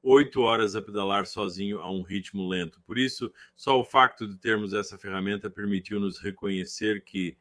[0.01, 2.81] oito horas a pedalar sozinho a um ritmo lento.
[2.81, 7.35] Por isso, só o facto de termos essa ferramenta permitiu-nos reconhecer que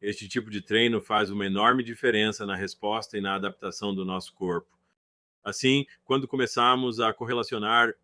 [0.00, 4.34] este tipo de treino faz uma enorme diferença na resposta e na adaptação do nosso
[4.34, 4.78] corpo.
[5.44, 7.94] Assim, quando começamos a correlacionar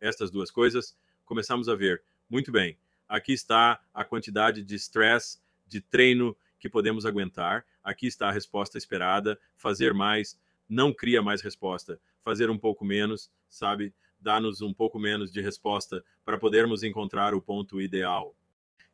[0.00, 2.78] estas duas coisas, começamos a ver, muito bem,
[3.08, 8.78] aqui está a quantidade de stress, de treino que podemos aguentar, aqui está a resposta
[8.78, 14.98] esperada, fazer mais não cria mais resposta, fazer um pouco menos, sabe, dá-nos um pouco
[14.98, 18.34] menos de resposta para podermos encontrar o ponto ideal.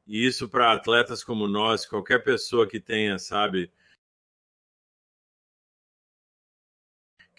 [0.06, 3.70] E isso para atletas como nós, qualquer pessoa que tenha, sabe,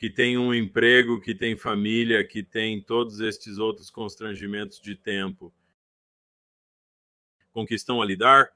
[0.02, 5.54] que tem um emprego, que tem família, que tem todos estes outros constrangimentos de tempo
[7.54, 8.50] com que estão a lidar,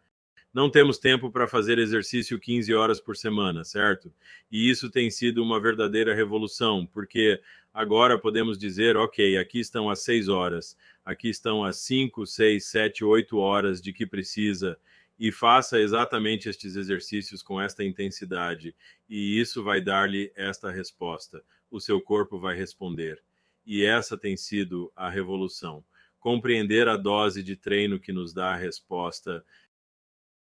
[0.51, 4.11] não temos tempo para fazer exercício 15 horas por semana, certo?
[4.51, 7.39] E isso tem sido uma verdadeira revolução, porque
[7.71, 13.03] agora podemos dizer, ok, aqui estão as 6 horas, aqui estão as 5, 6, 7,
[13.03, 14.79] 8 horas de que precisa
[15.17, 18.75] e faça exatamente estes exercícios com esta intensidade,
[19.07, 21.43] e isso vai dar-lhe esta resposta.
[21.71, 23.23] O seu corpo vai responder.
[23.65, 25.83] E essa tem sido a revolução.
[26.19, 29.43] Compreender a dose de treino que nos dá a resposta.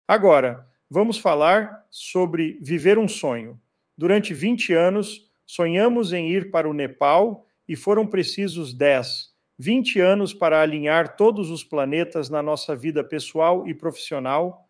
[0.07, 3.59] Agora, vamos falar sobre viver um sonho.
[3.97, 10.33] Durante 20 anos, sonhamos em ir para o Nepal e foram precisos 10, 20 anos
[10.33, 14.62] para alinhar todos os planetas na nossa vida pessoal e profissional,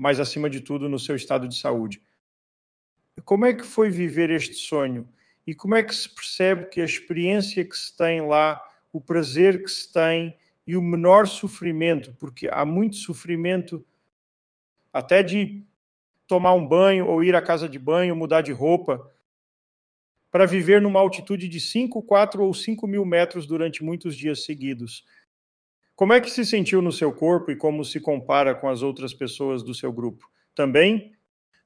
[0.00, 2.00] mas acima de tudo no seu estado de saúde.
[3.22, 5.06] Como é que foi viver este sonho?
[5.46, 9.62] E como é que se percebe que a experiência que se tem lá, o prazer
[9.62, 10.34] que se tem
[10.66, 13.84] e o menor sofrimento, porque há muito sofrimento
[14.90, 15.62] até de
[16.26, 19.06] tomar um banho ou ir à casa de banho, mudar de roupa,
[20.30, 25.04] para viver numa altitude de 5, 4 ou 5 mil metros durante muitos dias seguidos.
[26.00, 29.12] Como é que se sentiu no seu corpo e como se compara com as outras
[29.12, 30.26] pessoas do seu grupo?
[30.54, 31.14] Também?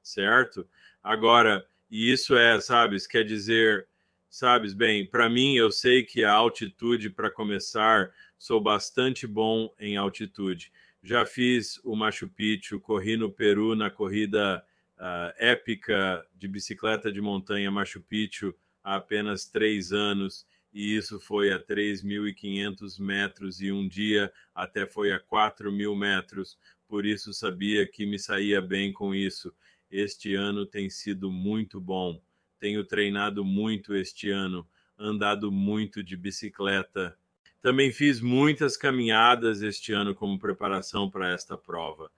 [0.03, 0.67] Certo.
[1.01, 3.87] Agora, isso é, sabes, quer dizer,
[4.29, 9.95] sabes, bem, para mim eu sei que a altitude, para começar, sou bastante bom em
[9.95, 10.69] altitude.
[11.01, 14.61] Já fiz o Machu Picchu, corri no Peru na corrida
[14.97, 20.45] uh, épica de bicicleta de montanha Machu Picchu há apenas três anos,
[20.75, 27.05] e isso foi a 3.500 metros, e um dia até foi a 4.000 metros, por
[27.05, 29.55] isso sabia que me saía bem com isso.
[29.89, 32.21] Este ano tem sido muito bom.
[32.59, 34.67] Tenho treinado muito este ano,
[34.99, 37.17] andado muito de bicicleta.
[37.61, 42.11] Também fiz muitas caminhadas este ano como preparação para esta prova.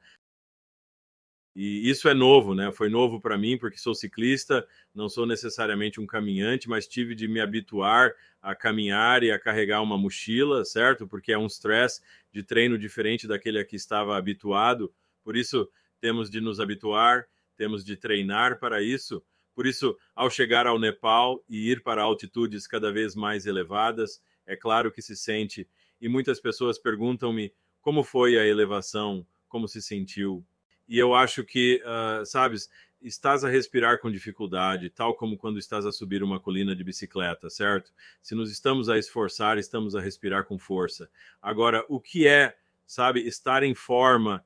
[1.59, 2.71] E isso é novo, né?
[2.71, 7.27] Foi novo para mim, porque sou ciclista, não sou necessariamente um caminhante, mas tive de
[7.27, 11.07] me habituar a caminhar e a carregar uma mochila, certo?
[11.07, 11.99] Porque é um stress
[12.31, 14.93] de treino diferente daquele a que estava habituado.
[15.23, 15.67] Por isso,
[15.99, 19.25] temos de nos habituar, temos de treinar para isso.
[19.55, 24.55] Por isso, ao chegar ao Nepal e ir para altitudes cada vez mais elevadas, é
[24.55, 25.67] claro que se sente.
[25.99, 30.45] E muitas pessoas perguntam-me como foi a elevação, como se sentiu
[30.87, 32.69] e eu acho que, uh, sabes,
[33.01, 37.49] estás a respirar com dificuldade, tal como quando estás a subir uma colina de bicicleta,
[37.49, 37.91] certo?
[38.21, 41.09] Se nos estamos a esforçar, estamos a respirar com força.
[41.41, 44.43] Agora, o que é, sabe, estar em forma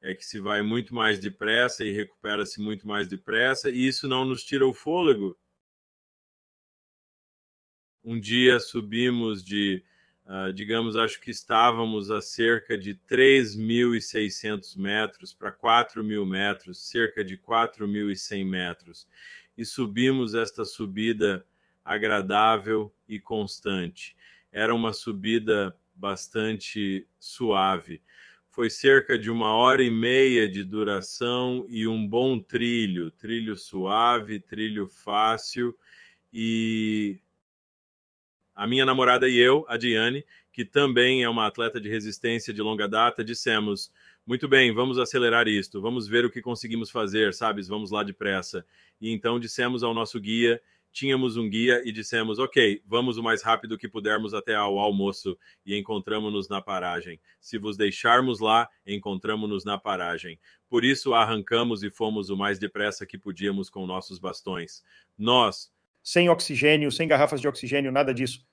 [0.00, 4.24] é que se vai muito mais depressa e recupera-se muito mais depressa, e isso não
[4.24, 5.38] nos tira o fôlego.
[8.04, 9.84] Um dia subimos de
[10.24, 17.36] Uh, digamos, acho que estávamos a cerca de 3.600 metros para 4.000 metros, cerca de
[17.36, 19.08] 4.100 metros,
[19.58, 21.44] e subimos esta subida
[21.84, 24.16] agradável e constante.
[24.52, 28.00] Era uma subida bastante suave.
[28.48, 34.38] Foi cerca de uma hora e meia de duração e um bom trilho, trilho suave,
[34.38, 35.74] trilho fácil
[36.32, 37.18] e
[38.54, 42.60] a minha namorada e eu, a Diane, que também é uma atleta de resistência de
[42.60, 43.90] longa data, dissemos:
[44.26, 47.66] muito bem, vamos acelerar isto, vamos ver o que conseguimos fazer, sabes?
[47.66, 48.64] Vamos lá depressa.
[49.00, 50.62] E então dissemos ao nosso guia,
[50.92, 55.36] tínhamos um guia e dissemos: ok, vamos o mais rápido que pudermos até ao almoço
[55.66, 57.18] e encontramos-nos na paragem.
[57.40, 60.38] Se vos deixarmos lá, encontramos-nos na paragem.
[60.68, 64.84] Por isso arrancamos e fomos o mais depressa que podíamos com nossos bastões.
[65.18, 68.44] Nós, sem oxigênio, sem garrafas de oxigênio, nada disso.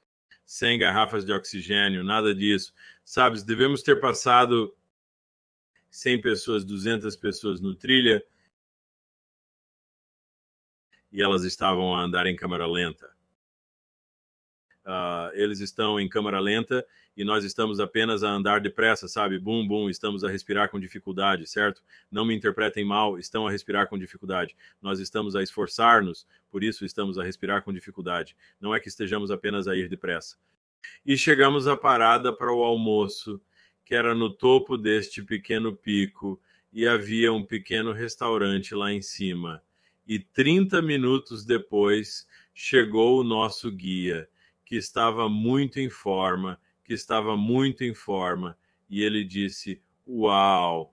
[0.46, 2.74] Sem garrafas de oxigênio, nada disso.
[3.04, 4.76] Sabes, devemos ter passado
[5.90, 8.24] 100 pessoas, 200 pessoas no trilha
[11.12, 13.10] e elas estavam a andar em câmera lenta.
[14.90, 16.84] Uh, eles estão em câmera lenta
[17.16, 19.38] e nós estamos apenas a andar depressa, sabe?
[19.38, 21.84] Bum, bum, estamos a respirar com dificuldade, certo?
[22.10, 24.56] Não me interpretem mal, estão a respirar com dificuldade.
[24.82, 28.36] Nós estamos a esforçar-nos, por isso estamos a respirar com dificuldade.
[28.60, 30.38] Não é que estejamos apenas a ir depressa.
[31.06, 33.40] E chegamos à parada para o almoço,
[33.86, 36.42] que era no topo deste pequeno pico,
[36.74, 39.62] e havia um pequeno restaurante lá em cima.
[40.08, 42.26] E 30 minutos depois
[42.56, 44.28] chegou o nosso guia,
[44.70, 46.60] que estava muito em forma
[46.90, 48.58] que estava muito em forma,
[48.90, 50.92] e ele disse: Uau!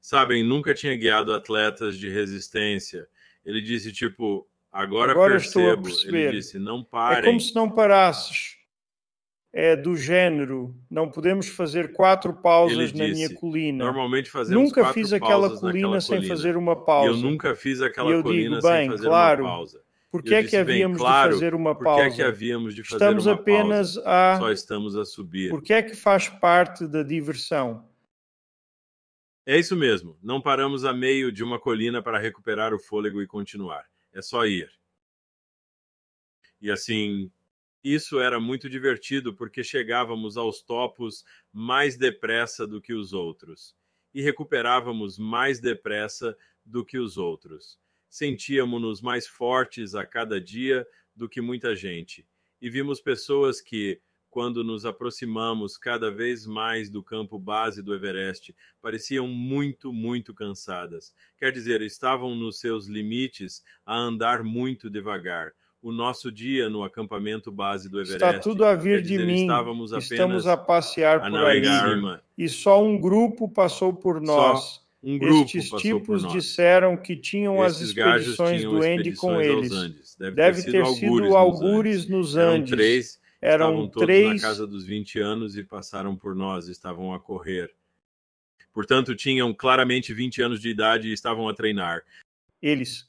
[0.00, 3.06] Sabem, nunca tinha guiado atletas de resistência.
[3.44, 5.88] Ele disse, tipo, agora, agora percebo.
[6.04, 7.20] Ele disse, não parem.
[7.20, 8.56] É como se não parasses.
[9.52, 13.84] é do gênero, não podemos fazer quatro pausas Ele na disse, minha colina.
[13.84, 16.34] Normalmente fazemos Nunca fiz aquela colina naquela sem colina.
[16.34, 17.10] fazer uma E pausa.
[17.10, 19.87] Eu nunca fiz aquela eu colina digo, sem bem, fazer claro, uma pausa.
[20.10, 22.28] Por Eu que é que havíamos claro, de fazer uma Por que é que pausa?
[22.28, 24.10] havíamos de fazer Estamos uma apenas pausa?
[24.10, 24.38] a.
[24.38, 25.50] Só estamos a subir.
[25.50, 27.86] Por que é que faz parte da diversão?
[29.44, 30.18] É isso mesmo.
[30.22, 33.86] Não paramos a meio de uma colina para recuperar o fôlego e continuar.
[34.12, 34.70] É só ir.
[36.60, 37.30] E assim,
[37.84, 43.76] isso era muito divertido porque chegávamos aos topos mais depressa do que os outros
[44.12, 47.78] e recuperávamos mais depressa do que os outros.
[48.08, 52.26] Sentíamos-nos mais fortes a cada dia do que muita gente
[52.60, 54.00] e vimos pessoas que,
[54.30, 61.14] quando nos aproximamos cada vez mais do campo base do Everest, pareciam muito, muito cansadas.
[61.38, 65.52] Quer dizer, estavam nos seus limites a andar muito devagar.
[65.80, 68.16] O nosso dia no acampamento base do Everest.
[68.16, 69.42] Está tudo a vir quer de dizer, mim.
[69.42, 71.62] Estávamos apenas Estamos a passear a por aí.
[72.36, 74.84] E só um grupo passou por nós.
[75.02, 79.40] Um grupo Estes tipos disseram que tinham as Esses gajos expedições tinham do Andy com
[79.40, 79.72] eles.
[79.72, 80.16] Andes.
[80.16, 82.08] Deve, Deve ter algures sido nos algures Andes.
[82.10, 82.70] nos Eram Andes.
[82.70, 84.42] três, Eram estavam todos três.
[84.42, 87.72] na casa dos 20 anos e passaram por nós, estavam a correr.
[88.72, 92.02] Portanto, tinham claramente 20 anos de idade e estavam a treinar.
[92.60, 93.08] Eles.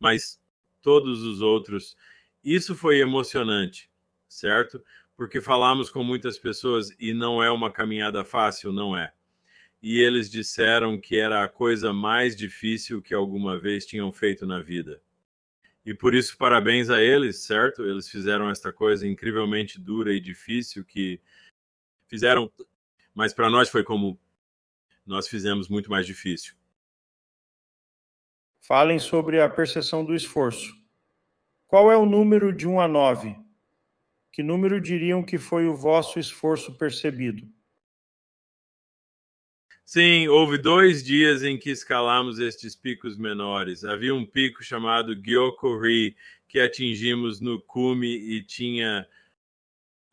[0.00, 0.40] Mas
[0.80, 1.96] todos os outros,
[2.42, 3.90] isso foi emocionante,
[4.28, 4.82] certo?
[5.16, 9.12] Porque falamos com muitas pessoas e não é uma caminhada fácil, não é.
[9.88, 14.60] E eles disseram que era a coisa mais difícil que alguma vez tinham feito na
[14.60, 15.00] vida.
[15.84, 17.84] E por isso, parabéns a eles, certo?
[17.84, 21.20] Eles fizeram esta coisa incrivelmente dura e difícil que
[22.08, 22.50] fizeram,
[23.14, 24.18] mas para nós foi como
[25.06, 26.56] nós fizemos muito mais difícil.
[28.62, 30.74] Falem sobre a percepção do esforço.
[31.68, 33.36] Qual é o número de 1 a 9?
[34.32, 37.48] Que número diriam que foi o vosso esforço percebido?
[39.88, 43.84] Sim, houve dois dias em que escalamos estes picos menores.
[43.84, 46.16] Havia um pico chamado Gyokuri
[46.48, 49.06] que atingimos no cume e tinha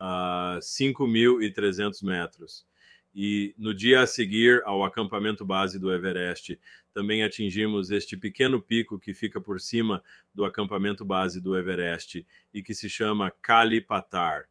[0.00, 2.64] uh, 5.300 metros.
[3.12, 6.56] E no dia a seguir ao acampamento base do Everest,
[6.92, 12.62] também atingimos este pequeno pico que fica por cima do acampamento base do Everest e
[12.62, 14.44] que se chama Kalipatar.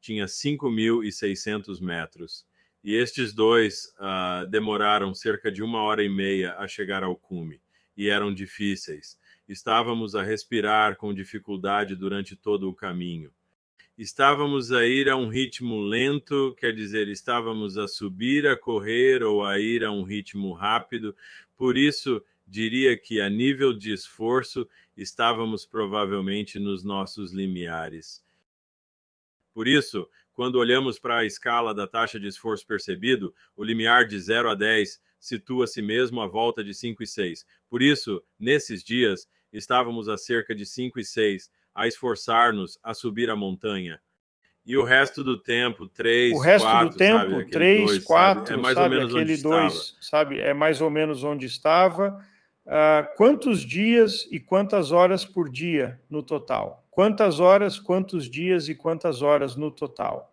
[0.00, 2.44] Tinha 5.600 metros.
[2.84, 7.58] E estes dois uh, demoraram cerca de uma hora e meia a chegar ao cume
[7.96, 9.18] e eram difíceis.
[9.48, 13.32] Estávamos a respirar com dificuldade durante todo o caminho.
[13.96, 19.44] Estávamos a ir a um ritmo lento, quer dizer, estávamos a subir, a correr ou
[19.44, 21.16] a ir a um ritmo rápido.
[21.56, 28.22] Por isso, diria que a nível de esforço estávamos provavelmente nos nossos limiares.
[29.54, 34.18] Por isso, quando olhamos para a escala da taxa de esforço percebido, o limiar de
[34.18, 37.46] 0 a 10 situa-se mesmo à volta de 5 e 6.
[37.70, 43.30] Por isso, nesses dias, estávamos a cerca de 5 e 6, a esforçar-nos a subir
[43.30, 44.00] a montanha.
[44.66, 47.50] E o resto do tempo, 3, 4, O resto quatro, do tempo, sabe?
[47.50, 48.84] 3, 4, é mais sabe?
[48.94, 50.02] ou menos Aquele onde 2, estava.
[50.02, 50.40] sabe?
[50.40, 52.24] É mais ou menos onde estava.
[52.66, 56.83] Uh, quantos dias e quantas horas por dia no total?
[56.94, 60.32] Quantas horas, quantos dias e quantas horas no total?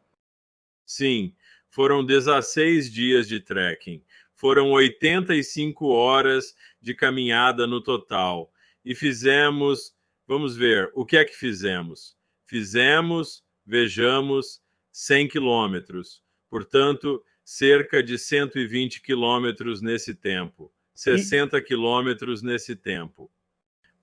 [0.86, 1.34] Sim,
[1.72, 4.04] foram 16 dias de trekking.
[4.36, 8.54] Foram 85 horas de caminhada no total.
[8.86, 9.96] E fizemos,
[10.28, 12.16] vamos ver, o que é que fizemos?
[12.46, 16.22] Fizemos, vejamos, 100 quilômetros.
[16.48, 20.72] Portanto, cerca de 120 quilômetros nesse tempo.
[20.94, 21.62] 60 e...
[21.64, 23.32] quilômetros nesse tempo.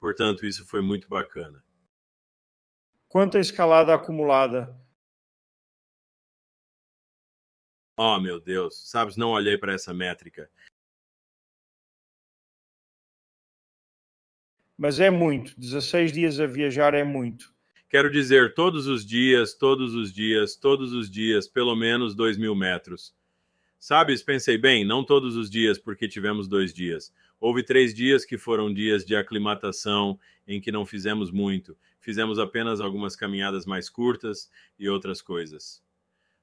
[0.00, 1.62] Portanto, isso foi muito bacana.
[3.08, 4.76] Quanta escalada acumulada?
[7.96, 10.50] Oh, meu Deus, sabes, não olhei para essa métrica.
[14.76, 15.58] Mas é muito.
[15.58, 17.52] 16 dias a viajar é muito.
[17.88, 22.54] Quero dizer, todos os dias, todos os dias, todos os dias, pelo menos 2 mil
[22.54, 23.16] metros.
[23.78, 27.12] Sabes, pensei bem, não todos os dias, porque tivemos dois dias.
[27.40, 31.76] Houve três dias que foram dias de aclimatação, em que não fizemos muito.
[32.00, 35.82] Fizemos apenas algumas caminhadas mais curtas e outras coisas.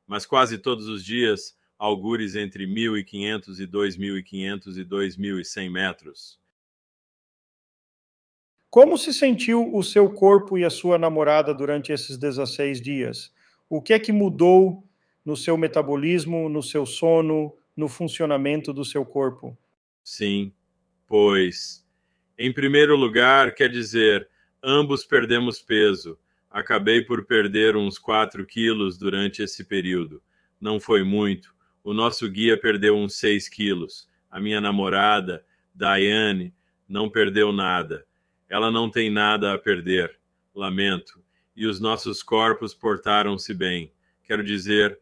[0.08, 6.40] Mas quase todos os dias, algures entre 1.500 e 2.500 e 2.100 metros.
[8.70, 13.34] Como se sentiu o seu corpo e a sua namorada durante esses 16 dias?
[13.70, 14.84] O que é que mudou
[15.24, 19.58] no seu metabolismo, no seu sono, no funcionamento do seu corpo?
[20.04, 20.54] Sim,
[21.08, 21.86] pois,
[22.38, 24.28] em primeiro lugar, quer dizer,
[24.62, 26.18] ambos perdemos peso.
[26.50, 30.22] Acabei por perder uns 4 quilos durante esse período.
[30.60, 31.54] Não foi muito.
[31.84, 34.10] O nosso guia perdeu uns 6 quilos.
[34.30, 36.54] A minha namorada, Diane,
[36.88, 38.06] não perdeu nada.
[38.50, 40.20] Ela não tem nada a perder.
[40.54, 41.22] Lamento.
[41.56, 43.92] E os nossos corpos portaram-se bem.
[44.24, 45.00] Quero dizer,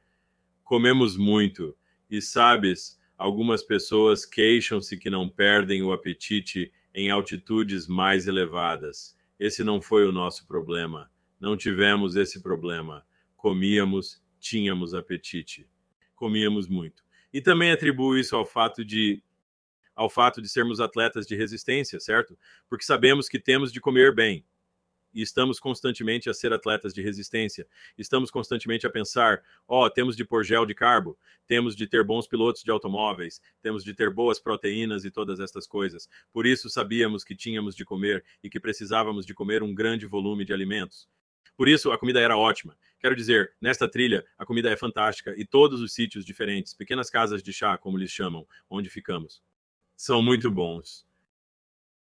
[0.63, 1.75] comemos muito.
[2.09, 9.17] E sabes, algumas pessoas queixam-se que não perdem o apetite em altitudes mais elevadas.
[9.39, 11.11] Esse não foi o nosso problema.
[11.39, 13.05] Não tivemos esse problema.
[13.35, 15.67] Comíamos, tínhamos apetite.
[16.15, 17.03] Comíamos muito.
[17.33, 19.21] E também atribuo isso ao fato de
[19.95, 22.37] ao fato de sermos atletas de resistência, certo?
[22.67, 24.43] Porque sabemos que temos de comer bem.
[25.13, 27.67] E estamos constantemente a ser atletas de resistência.
[27.97, 32.03] Estamos constantemente a pensar: ó, oh, temos de pôr gel de carbo, temos de ter
[32.03, 36.09] bons pilotos de automóveis, temos de ter boas proteínas e todas estas coisas.
[36.31, 40.45] Por isso sabíamos que tínhamos de comer e que precisávamos de comer um grande volume
[40.45, 41.07] de alimentos.
[41.55, 42.75] Por isso a comida era ótima.
[42.99, 47.43] Quero dizer, nesta trilha a comida é fantástica e todos os sítios diferentes, pequenas casas
[47.43, 49.41] de chá, como eles chamam, onde ficamos
[49.95, 51.05] são muito bons.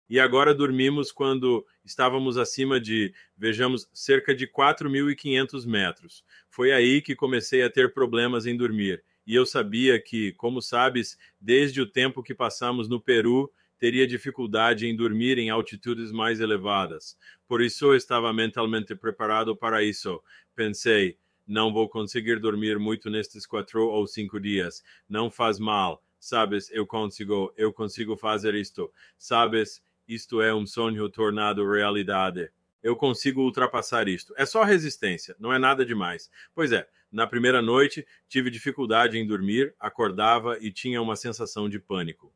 [0.08, 6.24] E agora dormimos quando estávamos acima de, vejamos, cerca de 4.500 metros.
[6.48, 9.02] Foi aí que comecei a ter problemas em dormir.
[9.26, 14.86] E eu sabia que, como sabes, desde o tempo que passamos no Peru, teria dificuldade
[14.86, 17.18] em dormir em altitudes mais elevadas.
[17.48, 20.22] Por isso eu estava mentalmente preparado para isso.
[20.54, 24.82] Pensei, não vou conseguir dormir muito nestes quatro ou cinco dias.
[25.08, 31.08] Não faz mal sabes, eu consigo, eu consigo fazer isto, sabes, isto é um sonho
[31.08, 32.50] tornado realidade.
[32.82, 34.32] Eu consigo ultrapassar isto.
[34.36, 36.30] É só resistência, não é nada demais.
[36.54, 41.78] Pois é, na primeira noite tive dificuldade em dormir, acordava e tinha uma sensação de
[41.78, 42.32] pânico.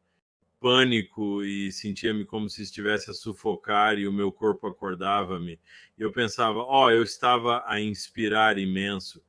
[0.59, 5.59] Pânico e sentia-me como se estivesse a sufocar e o meu corpo acordava-me.
[5.97, 9.23] Eu pensava, ó, oh, eu estava a inspirar imenso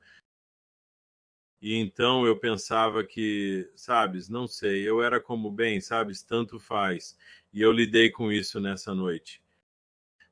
[1.62, 7.16] e então eu pensava que, sabes, não sei, eu era como bem, sabes, tanto faz.
[7.54, 9.42] E eu lidei com isso nessa noite.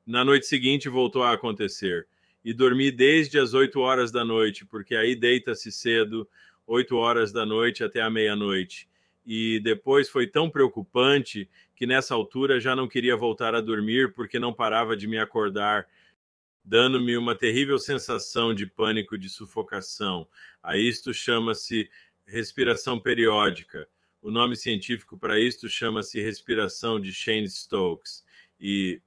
[0.06, 2.06] Na noite seguinte voltou a acontecer.
[2.44, 6.28] E dormi desde as 8 horas da noite, porque aí deita-se cedo,
[6.66, 8.88] 8 horas da noite até a meia-noite.
[9.26, 14.38] E depois foi tão preocupante que nessa altura já não queria voltar a dormir porque
[14.38, 15.86] não parava de me acordar
[16.64, 20.28] dando-me uma terrível sensação de pânico, de sufocação.
[20.62, 21.90] A isto chama-se
[22.26, 23.88] respiração periódica.
[24.22, 28.22] O nome científico para isto chama-se respiração de Shane Stokes.
[28.60, 29.00] E,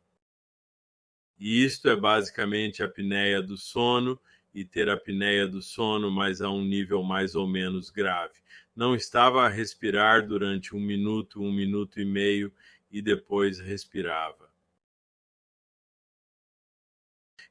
[1.37, 4.19] e isto é basicamente a apneia do sono
[4.53, 8.33] e ter a apneia do sono, mas a um nível mais ou menos grave.
[8.75, 12.51] Não estava a respirar durante um minuto, um minuto e meio
[12.91, 14.51] e depois respirava.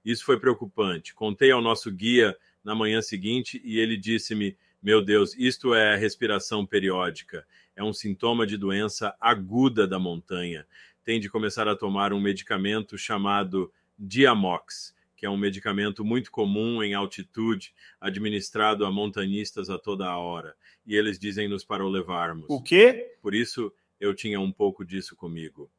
[0.04, 1.14] Isso foi preocupante.
[1.14, 6.66] Contei ao nosso guia na manhã seguinte e ele disse-me: Meu Deus, isto é respiração
[6.66, 7.46] periódica.
[7.76, 10.66] É um sintoma de doença aguda da montanha.
[11.04, 16.82] Tem de começar a tomar um medicamento chamado Diamox, que é um medicamento muito comum
[16.82, 20.56] em altitude, administrado a montanhistas a toda a hora.
[20.84, 22.46] E eles dizem-nos para o levarmos.
[22.48, 23.14] O quê?
[23.22, 25.70] Por isso eu tinha um pouco disso comigo.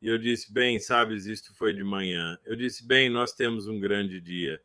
[0.00, 2.38] E eu disse: Bem, sabes, isto foi de manhã.
[2.46, 4.58] Eu disse: Bem, nós temos um grande dia.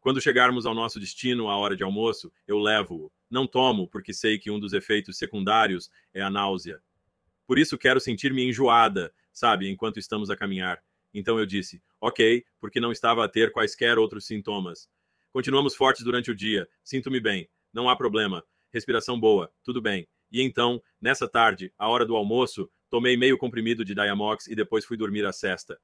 [0.00, 3.12] Quando chegarmos ao nosso destino, à hora de almoço, eu levo-o.
[3.30, 6.80] Não tomo, porque sei que um dos efeitos secundários é a náusea.
[7.46, 10.82] Por isso quero sentir-me enjoada, sabe, enquanto estamos a caminhar.
[11.12, 14.88] Então eu disse: Ok, porque não estava a ter quaisquer outros sintomas.
[15.32, 16.68] Continuamos fortes durante o dia.
[16.82, 17.48] Sinto-me bem.
[17.72, 18.44] Não há problema.
[18.72, 19.52] Respiração boa.
[19.62, 20.08] Tudo bem.
[20.32, 24.84] E então, nessa tarde, à hora do almoço, Tomei meio comprimido de Diamox e depois
[24.84, 25.80] fui dormir a cesta.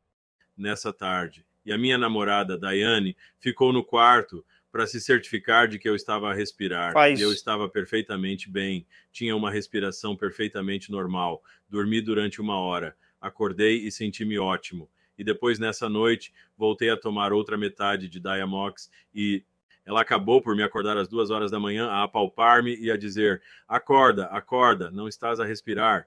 [0.57, 1.47] Nessa tarde.
[1.67, 6.31] E a minha namorada, Daiane, ficou no quarto para se certificar de que eu estava
[6.31, 6.93] a respirar.
[6.93, 7.19] Faz.
[7.19, 8.87] E eu estava perfeitamente bem.
[9.11, 11.43] Tinha uma respiração perfeitamente normal.
[11.69, 12.97] Dormi durante uma hora.
[13.21, 14.89] Acordei e senti-me ótimo.
[15.19, 19.43] E depois, nessa noite, voltei a tomar outra metade de Diamox e
[19.85, 23.43] ela acabou por me acordar às duas horas da manhã, a apalpar-me e a dizer:
[23.67, 26.07] Acorda, acorda, não estás a respirar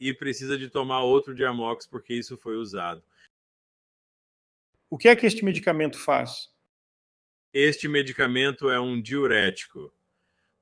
[0.00, 3.02] e precisa de tomar outro Diamox porque isso foi usado.
[4.90, 6.48] O que é que este medicamento faz?
[7.54, 9.94] Este medicamento é um diurético.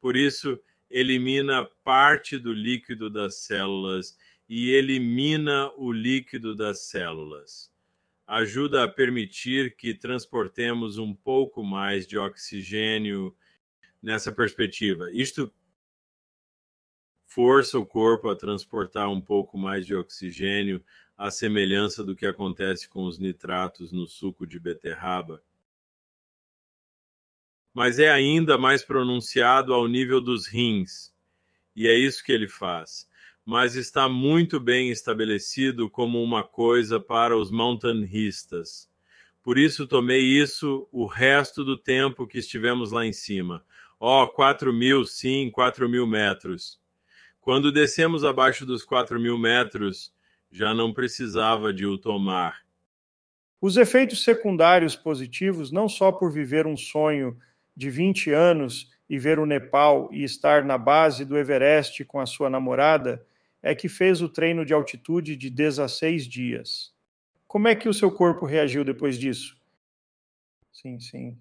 [0.02, 0.60] Por isso,
[0.90, 7.72] elimina parte do líquido das células e elimina o líquido das células.
[8.26, 13.34] Ajuda a permitir que transportemos um pouco mais de oxigênio
[14.02, 15.10] nessa perspectiva.
[15.10, 15.50] Isto
[17.24, 20.84] força o corpo a transportar um pouco mais de oxigênio
[21.18, 25.42] à semelhança do que acontece com os nitratos no suco de beterraba.
[27.74, 31.12] Mas é ainda mais pronunciado ao nível dos rins,
[31.74, 33.08] e é isso que ele faz.
[33.44, 38.88] Mas está muito bem estabelecido como uma coisa para os montanhistas.
[39.42, 43.64] Por isso tomei isso o resto do tempo que estivemos lá em cima.
[43.98, 46.78] Ó, oh, 4 mil, sim, 4 mil metros.
[47.40, 50.12] Quando descemos abaixo dos 4 mil metros,
[50.50, 52.64] já não precisava de o tomar.
[53.60, 57.36] Os efeitos secundários positivos, não só por viver um sonho
[57.76, 62.26] de 20 anos e ver o Nepal e estar na base do Everest com a
[62.26, 63.24] sua namorada,
[63.62, 66.94] é que fez o treino de altitude de 16 dias.
[67.46, 69.56] Como é que o seu corpo reagiu depois disso?
[70.72, 71.36] Sim, sim.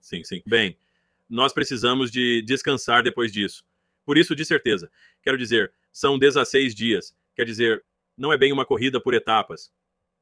[0.00, 0.42] Sim, sim.
[0.44, 0.76] Bem,
[1.28, 3.64] nós precisamos de descansar depois disso.
[4.04, 4.90] Por isso, de certeza.
[5.22, 7.16] Quero dizer, são 16 dias.
[7.34, 7.84] Quer dizer,
[8.16, 9.70] não é bem uma corrida por etapas.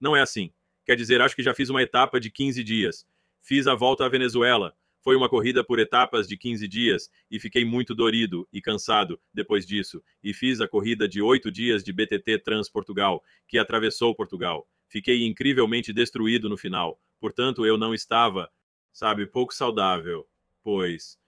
[0.01, 0.53] Não é assim.
[0.85, 3.07] Quer dizer, acho que já fiz uma etapa de 15 dias.
[3.41, 4.75] Fiz a volta à Venezuela.
[5.01, 9.67] Foi uma corrida por etapas de 15 dias e fiquei muito dorido e cansado depois
[9.67, 10.03] disso.
[10.23, 14.69] E fiz a corrida de 8 dias de BTT Trans Portugal, que atravessou Portugal.
[14.89, 17.01] Fiquei incrivelmente destruído no final.
[17.21, 18.49] Portanto, eu não estava,
[18.93, 20.27] sabe, pouco saudável
[20.63, 21.19] pois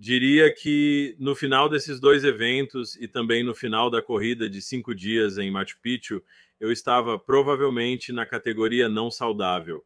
[0.00, 4.94] diria que no final desses dois eventos e também no final da corrida de cinco
[4.94, 6.24] dias em Machu Picchu,
[6.58, 9.84] eu estava provavelmente na categoria não saudável.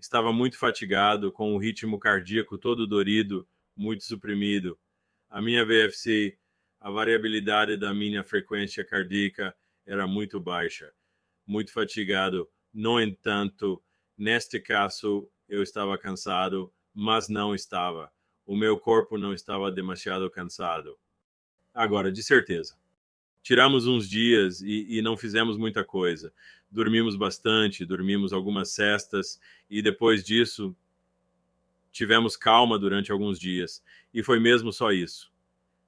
[0.00, 4.76] Estava muito fatigado, com o ritmo cardíaco todo dorido, muito suprimido.
[5.30, 6.36] A minha VFC,
[6.80, 9.54] a variabilidade da minha frequência cardíaca
[9.86, 10.92] era muito baixa,
[11.46, 12.48] muito fatigado.
[12.74, 13.80] No entanto,
[14.18, 18.10] neste caso, eu estava cansado mas não estava.
[18.46, 20.96] O meu corpo não estava demasiado cansado.
[21.74, 22.76] Agora, de certeza.
[23.42, 26.32] Tiramos uns dias e, e não fizemos muita coisa.
[26.70, 30.76] Dormimos bastante, dormimos algumas cestas e depois disso
[31.90, 33.82] tivemos calma durante alguns dias.
[34.14, 35.32] E foi mesmo só isso.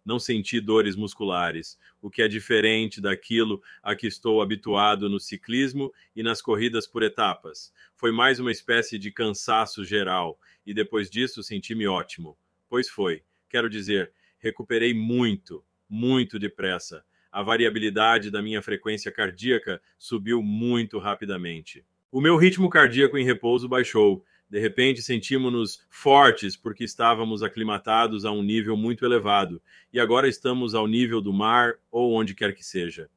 [0.05, 5.93] Não senti dores musculares, o que é diferente daquilo a que estou habituado no ciclismo
[6.17, 7.73] e nas corridas por etapas.
[7.95, 12.37] Foi mais uma espécie de cansaço geral e depois disso senti-me ótimo.
[12.69, 13.23] Pois foi.
[13.49, 17.05] Quero dizer, recuperei muito, muito depressa.
[17.31, 21.85] A variabilidade da minha frequência cardíaca subiu muito rapidamente.
[22.11, 24.25] O meu ritmo cardíaco em repouso baixou.
[24.49, 29.61] De repente, sentimos-nos fortes porque estávamos aclimatados a um nível muito elevado
[29.93, 33.11] e agora estamos ao nível do mar ou onde quer que seja.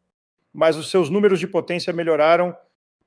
[0.52, 2.54] Mas os seus números de potência melhoraram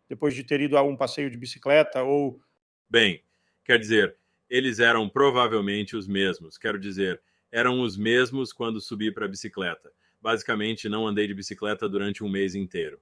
[0.09, 2.41] depois de ter ido a um passeio de bicicleta ou.
[2.89, 3.23] Bem,
[3.63, 4.17] quer dizer,
[4.49, 6.59] eles eram provavelmente os mesmos.
[6.59, 7.21] Quero dizer,
[7.51, 9.93] eram os mesmos quando subi para a bicicleta.
[10.21, 12.99] Basicamente, não andei de bicicleta durante um mês inteiro.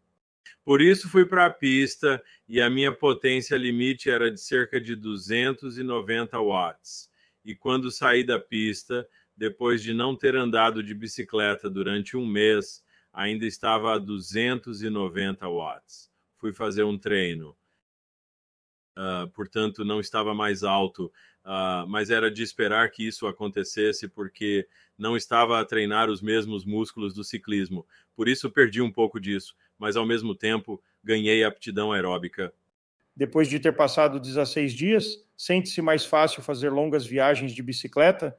[0.65, 4.95] Por isso, fui para a pista e a minha potência limite era de cerca de
[4.95, 7.11] 290 watts.
[7.45, 12.85] E quando saí da pista, depois de não ter andado de bicicleta durante um mês,
[13.13, 16.11] ainda estava a 290 watts.
[16.39, 17.57] Fui fazer um treino.
[18.97, 21.13] Uh, portanto, não estava mais alto
[21.45, 24.67] uh, mas era de esperar que isso acontecesse porque
[24.97, 27.87] não estava a treinar os mesmos músculos do ciclismo.
[28.15, 32.53] Por isso perdi um pouco disso, mas ao mesmo tempo ganhei aptidão aeróbica.
[33.15, 38.39] Depois de ter passado 16 dias, sente-se mais fácil fazer longas viagens de bicicleta?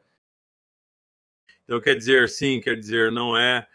[1.64, 3.68] Então quer dizer, sim, quer dizer, não é,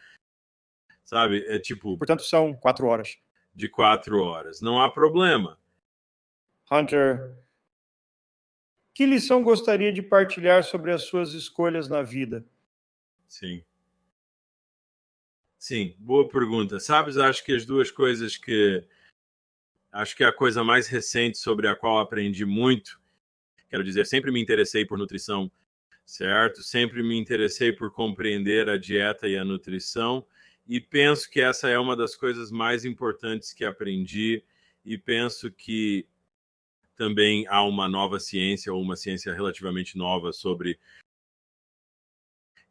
[1.04, 1.96] sabe, é tipo.
[1.96, 3.16] Portanto, são quatro horas.
[3.54, 4.60] De quatro horas.
[4.60, 5.58] Não há problema.
[6.70, 7.34] Hunter,
[8.98, 12.44] que lição gostaria de partilhar sobre as suas escolhas na vida?
[13.28, 13.62] Sim.
[15.56, 16.80] Sim, boa pergunta.
[16.80, 18.84] Sabes, acho que as duas coisas que.
[19.92, 23.00] Acho que a coisa mais recente sobre a qual aprendi muito,
[23.70, 25.48] quero dizer, sempre me interessei por nutrição,
[26.04, 26.60] certo?
[26.64, 30.26] Sempre me interessei por compreender a dieta e a nutrição,
[30.66, 34.42] e penso que essa é uma das coisas mais importantes que aprendi,
[34.84, 36.04] e penso que
[36.98, 40.78] também há uma nova ciência, ou uma ciência relativamente nova, sobre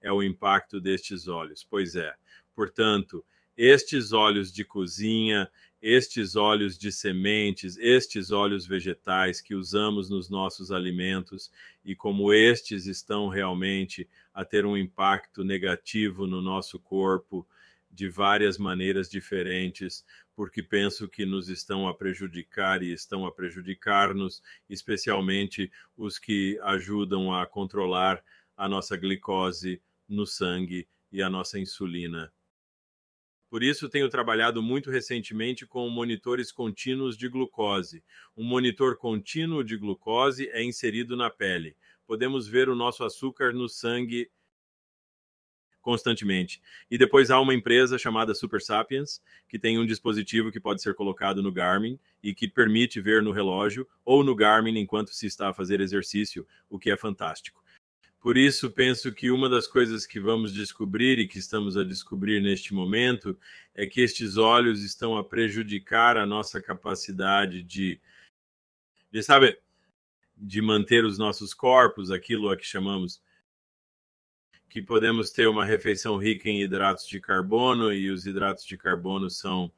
[0.02, 1.66] é o impacto destes óleos.
[1.68, 2.14] Pois é.
[2.54, 3.26] Portanto,
[3.56, 5.50] estes óleos de cozinha,
[5.82, 11.50] estes óleos de sementes, estes óleos vegetais que usamos nos nossos alimentos
[11.84, 17.48] e como estes estão realmente a ter um impacto negativo no nosso corpo
[17.90, 20.06] de várias maneiras diferentes,
[20.38, 27.34] porque penso que nos estão a prejudicar e estão a prejudicar-nos, especialmente os que ajudam
[27.34, 28.24] a controlar
[28.56, 32.32] a nossa glicose no sangue e a nossa insulina.
[33.50, 38.04] Por isso, tenho trabalhado muito recentemente com monitores contínuos de glucose.
[38.36, 41.76] Um monitor contínuo de glucose é inserido na pele.
[42.06, 44.30] Podemos ver o nosso açúcar no sangue
[45.88, 46.62] constantemente.
[46.92, 50.94] E depois há uma empresa chamada Super Sapiens, que tem um dispositivo que pode ser
[50.94, 55.48] colocado no Garmin e que permite ver no relógio ou no Garmin enquanto se está
[55.48, 57.64] a fazer exercício, o que é fantástico.
[58.20, 62.42] Por isso, penso que uma das coisas que vamos descobrir e que estamos a descobrir
[62.42, 63.40] neste momento
[63.74, 67.98] é que estes olhos estão a prejudicar a nossa capacidade de,
[69.10, 69.58] de sabe,
[70.36, 73.22] de manter os nossos corpos, aquilo a que chamamos
[74.70, 79.30] que podemos ter uma refeição rica em hidratos de carbono e os hidratos de carbono
[79.30, 79.72] são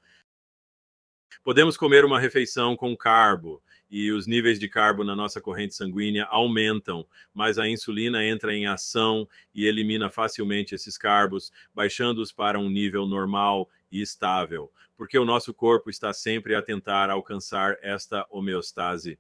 [1.44, 6.26] podemos comer uma refeição com carbo e os níveis de carbo na nossa corrente sanguínea
[6.26, 12.70] aumentam, mas a insulina entra em ação e elimina facilmente esses carbos, baixando-os para um
[12.70, 19.18] nível normal e estável, porque o nosso corpo está sempre a tentar alcançar esta homeostase.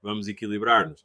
[0.00, 1.04] Vamos equilibrar-nos.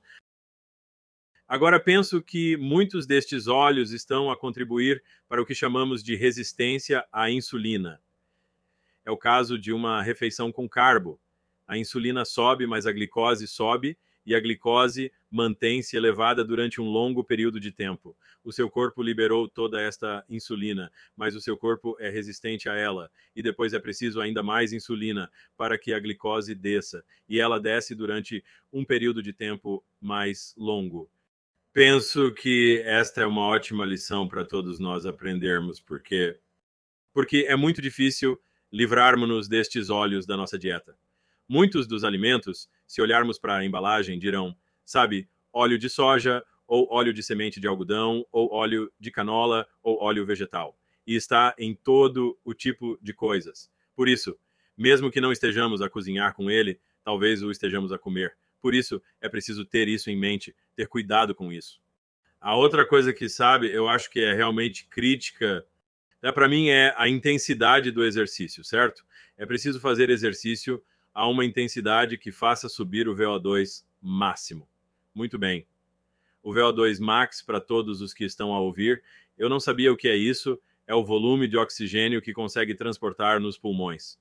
[1.52, 7.06] Agora penso que muitos destes óleos estão a contribuir para o que chamamos de resistência
[7.12, 8.02] à insulina.
[9.04, 11.20] É o caso de uma refeição com carbo,
[11.68, 17.22] a insulina sobe, mas a glicose sobe, e a glicose mantém-se elevada durante um longo
[17.22, 18.16] período de tempo.
[18.46, 23.12] O seu corpo liberou toda esta insulina, mas o seu corpo é resistente a ela,
[23.36, 27.94] e depois é preciso ainda mais insulina para que a glicose desça, e ela desce
[27.94, 28.42] durante
[28.72, 31.12] um período de tempo mais longo.
[31.74, 36.38] Penso que esta é uma ótima lição para todos nós aprendermos, porque
[37.14, 38.38] porque é muito difícil
[38.72, 40.98] livrarmos-nos destes óleos da nossa dieta.
[41.48, 44.56] Muitos dos alimentos, se olharmos para a embalagem, dirão,
[44.86, 50.02] sabe, óleo de soja, ou óleo de semente de algodão, ou óleo de canola, ou
[50.02, 50.78] óleo vegetal.
[51.08, 53.70] E está em todo o tipo de coisas.
[53.96, 54.38] Por isso,
[54.78, 58.36] mesmo que não estejamos a cozinhar com ele, talvez o estejamos a comer.
[58.62, 61.82] Por isso, é preciso ter isso em mente, ter cuidado com isso.
[62.40, 65.66] A outra coisa que sabe, eu acho que é realmente crítica,
[66.22, 69.04] é, para mim, é a intensidade do exercício, certo?
[69.38, 70.82] É preciso fazer exercício
[71.14, 74.68] a uma intensidade que faça subir o VO2 máximo.
[75.14, 75.66] Muito bem.
[76.44, 79.04] O VO2 max, para todos os que estão a ouvir,
[79.38, 83.40] eu não sabia o que é isso, é o volume de oxigênio que consegue transportar
[83.40, 84.20] nos pulmões.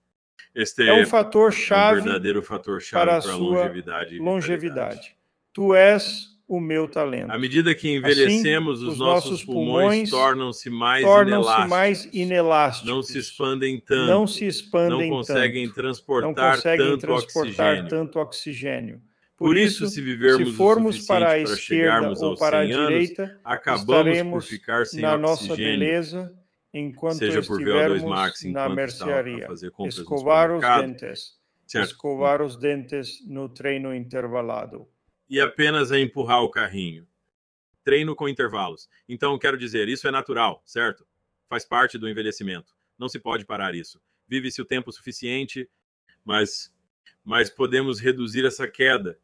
[0.54, 4.18] Este é um fator chave, um verdadeiro fator chave para a sua longevidade.
[4.18, 5.16] longevidade.
[5.52, 7.30] Tu és o meu talento.
[7.30, 12.90] À medida que envelhecemos, assim, os, os, nossos, pulmões, pulmões tornam-se mais, tornam mais inelásticos.
[12.90, 14.10] Não se expandem tanto.
[14.10, 17.88] Não se expandem Não conseguem tanto, transportar, não conseguem tanto, transportar oxigênio.
[17.88, 19.00] tanto oxigênio.
[19.36, 23.36] Por, Por isso, se vivermos se formos para a esquerda ou para a direita, anos,
[23.44, 25.20] acabamos por ficar sem na oxigênio.
[25.20, 26.39] nossa beleza
[26.72, 29.48] enquanto seja por VO2 max, na mercearia.
[29.86, 31.38] Escovar os dentes.
[31.66, 31.86] Certo.
[31.86, 34.88] Escovar os dentes no treino intervalado
[35.30, 37.06] e apenas é empurrar o carrinho.
[37.84, 38.90] Treino com intervalos.
[39.08, 41.06] Então, quero dizer, isso é natural, certo?
[41.48, 42.74] Faz parte do envelhecimento.
[42.98, 44.02] Não se pode parar isso.
[44.26, 45.70] Vive-se o tempo suficiente,
[46.24, 46.74] mas,
[47.24, 49.18] mas podemos reduzir essa queda.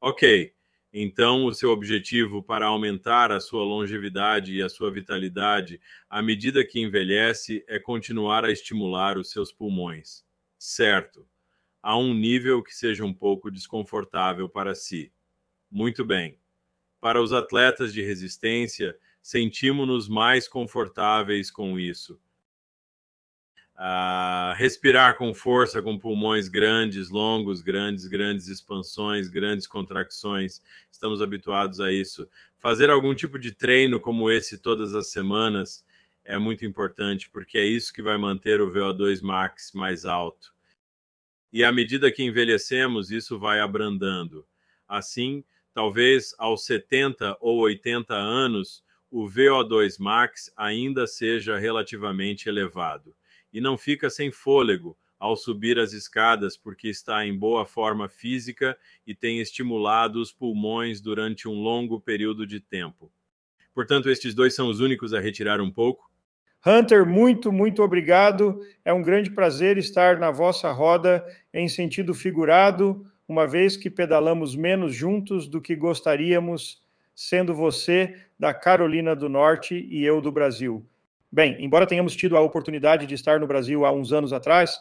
[0.00, 0.53] Ok,
[0.96, 6.64] então o seu objetivo para aumentar a sua longevidade e a sua vitalidade à medida
[6.64, 10.24] que envelhece é continuar a estimular os seus pulmões.
[10.56, 11.26] Certo.
[11.82, 15.12] A um nível que seja um pouco desconfortável para si.
[15.68, 16.38] Muito bem.
[17.00, 22.20] Para os atletas de resistência, sentimos-nos mais confortáveis com isso.
[24.56, 30.62] Respirar com força, com pulmões grandes, longos, grandes, grandes expansões, grandes contracções.
[30.90, 32.28] Estamos habituados a isso.
[32.58, 35.84] Fazer algum tipo de treino como esse todas as semanas
[36.24, 40.54] é muito importante, porque é isso que vai manter o VO2 max mais alto.
[41.52, 44.46] E à medida que envelhecemos, isso vai abrandando.
[44.88, 45.44] Assim,
[45.74, 53.14] talvez aos 70 ou 80 anos, o VO2 max ainda seja relativamente elevado
[53.54, 58.76] e não fica sem fôlego ao subir as escadas porque está em boa forma física
[59.06, 63.10] e tem estimulado os pulmões durante um longo período de tempo.
[63.72, 66.10] Portanto, estes dois são os únicos a retirar um pouco.
[66.66, 68.60] Hunter, muito, muito obrigado.
[68.84, 74.54] É um grande prazer estar na vossa roda em sentido figurado uma vez que pedalamos
[74.54, 76.82] menos juntos do que gostaríamos,
[77.14, 80.84] sendo você da Carolina do Norte e eu do Brasil.
[81.34, 84.78] Bem, embora tenhamos tido a oportunidade de estar no Brasil há uns anos atrás,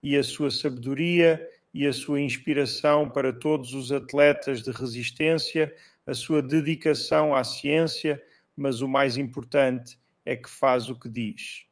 [0.00, 1.44] e a sua sabedoria
[1.74, 5.74] e a sua inspiração para todos os atletas de resistência,
[6.06, 8.22] a sua dedicação à ciência,
[8.56, 11.66] mas o mais importante é que faz o que diz.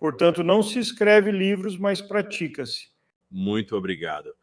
[0.00, 2.88] Portanto, não se escreve livros, mas pratica-se.
[3.30, 4.34] Muito obrigado.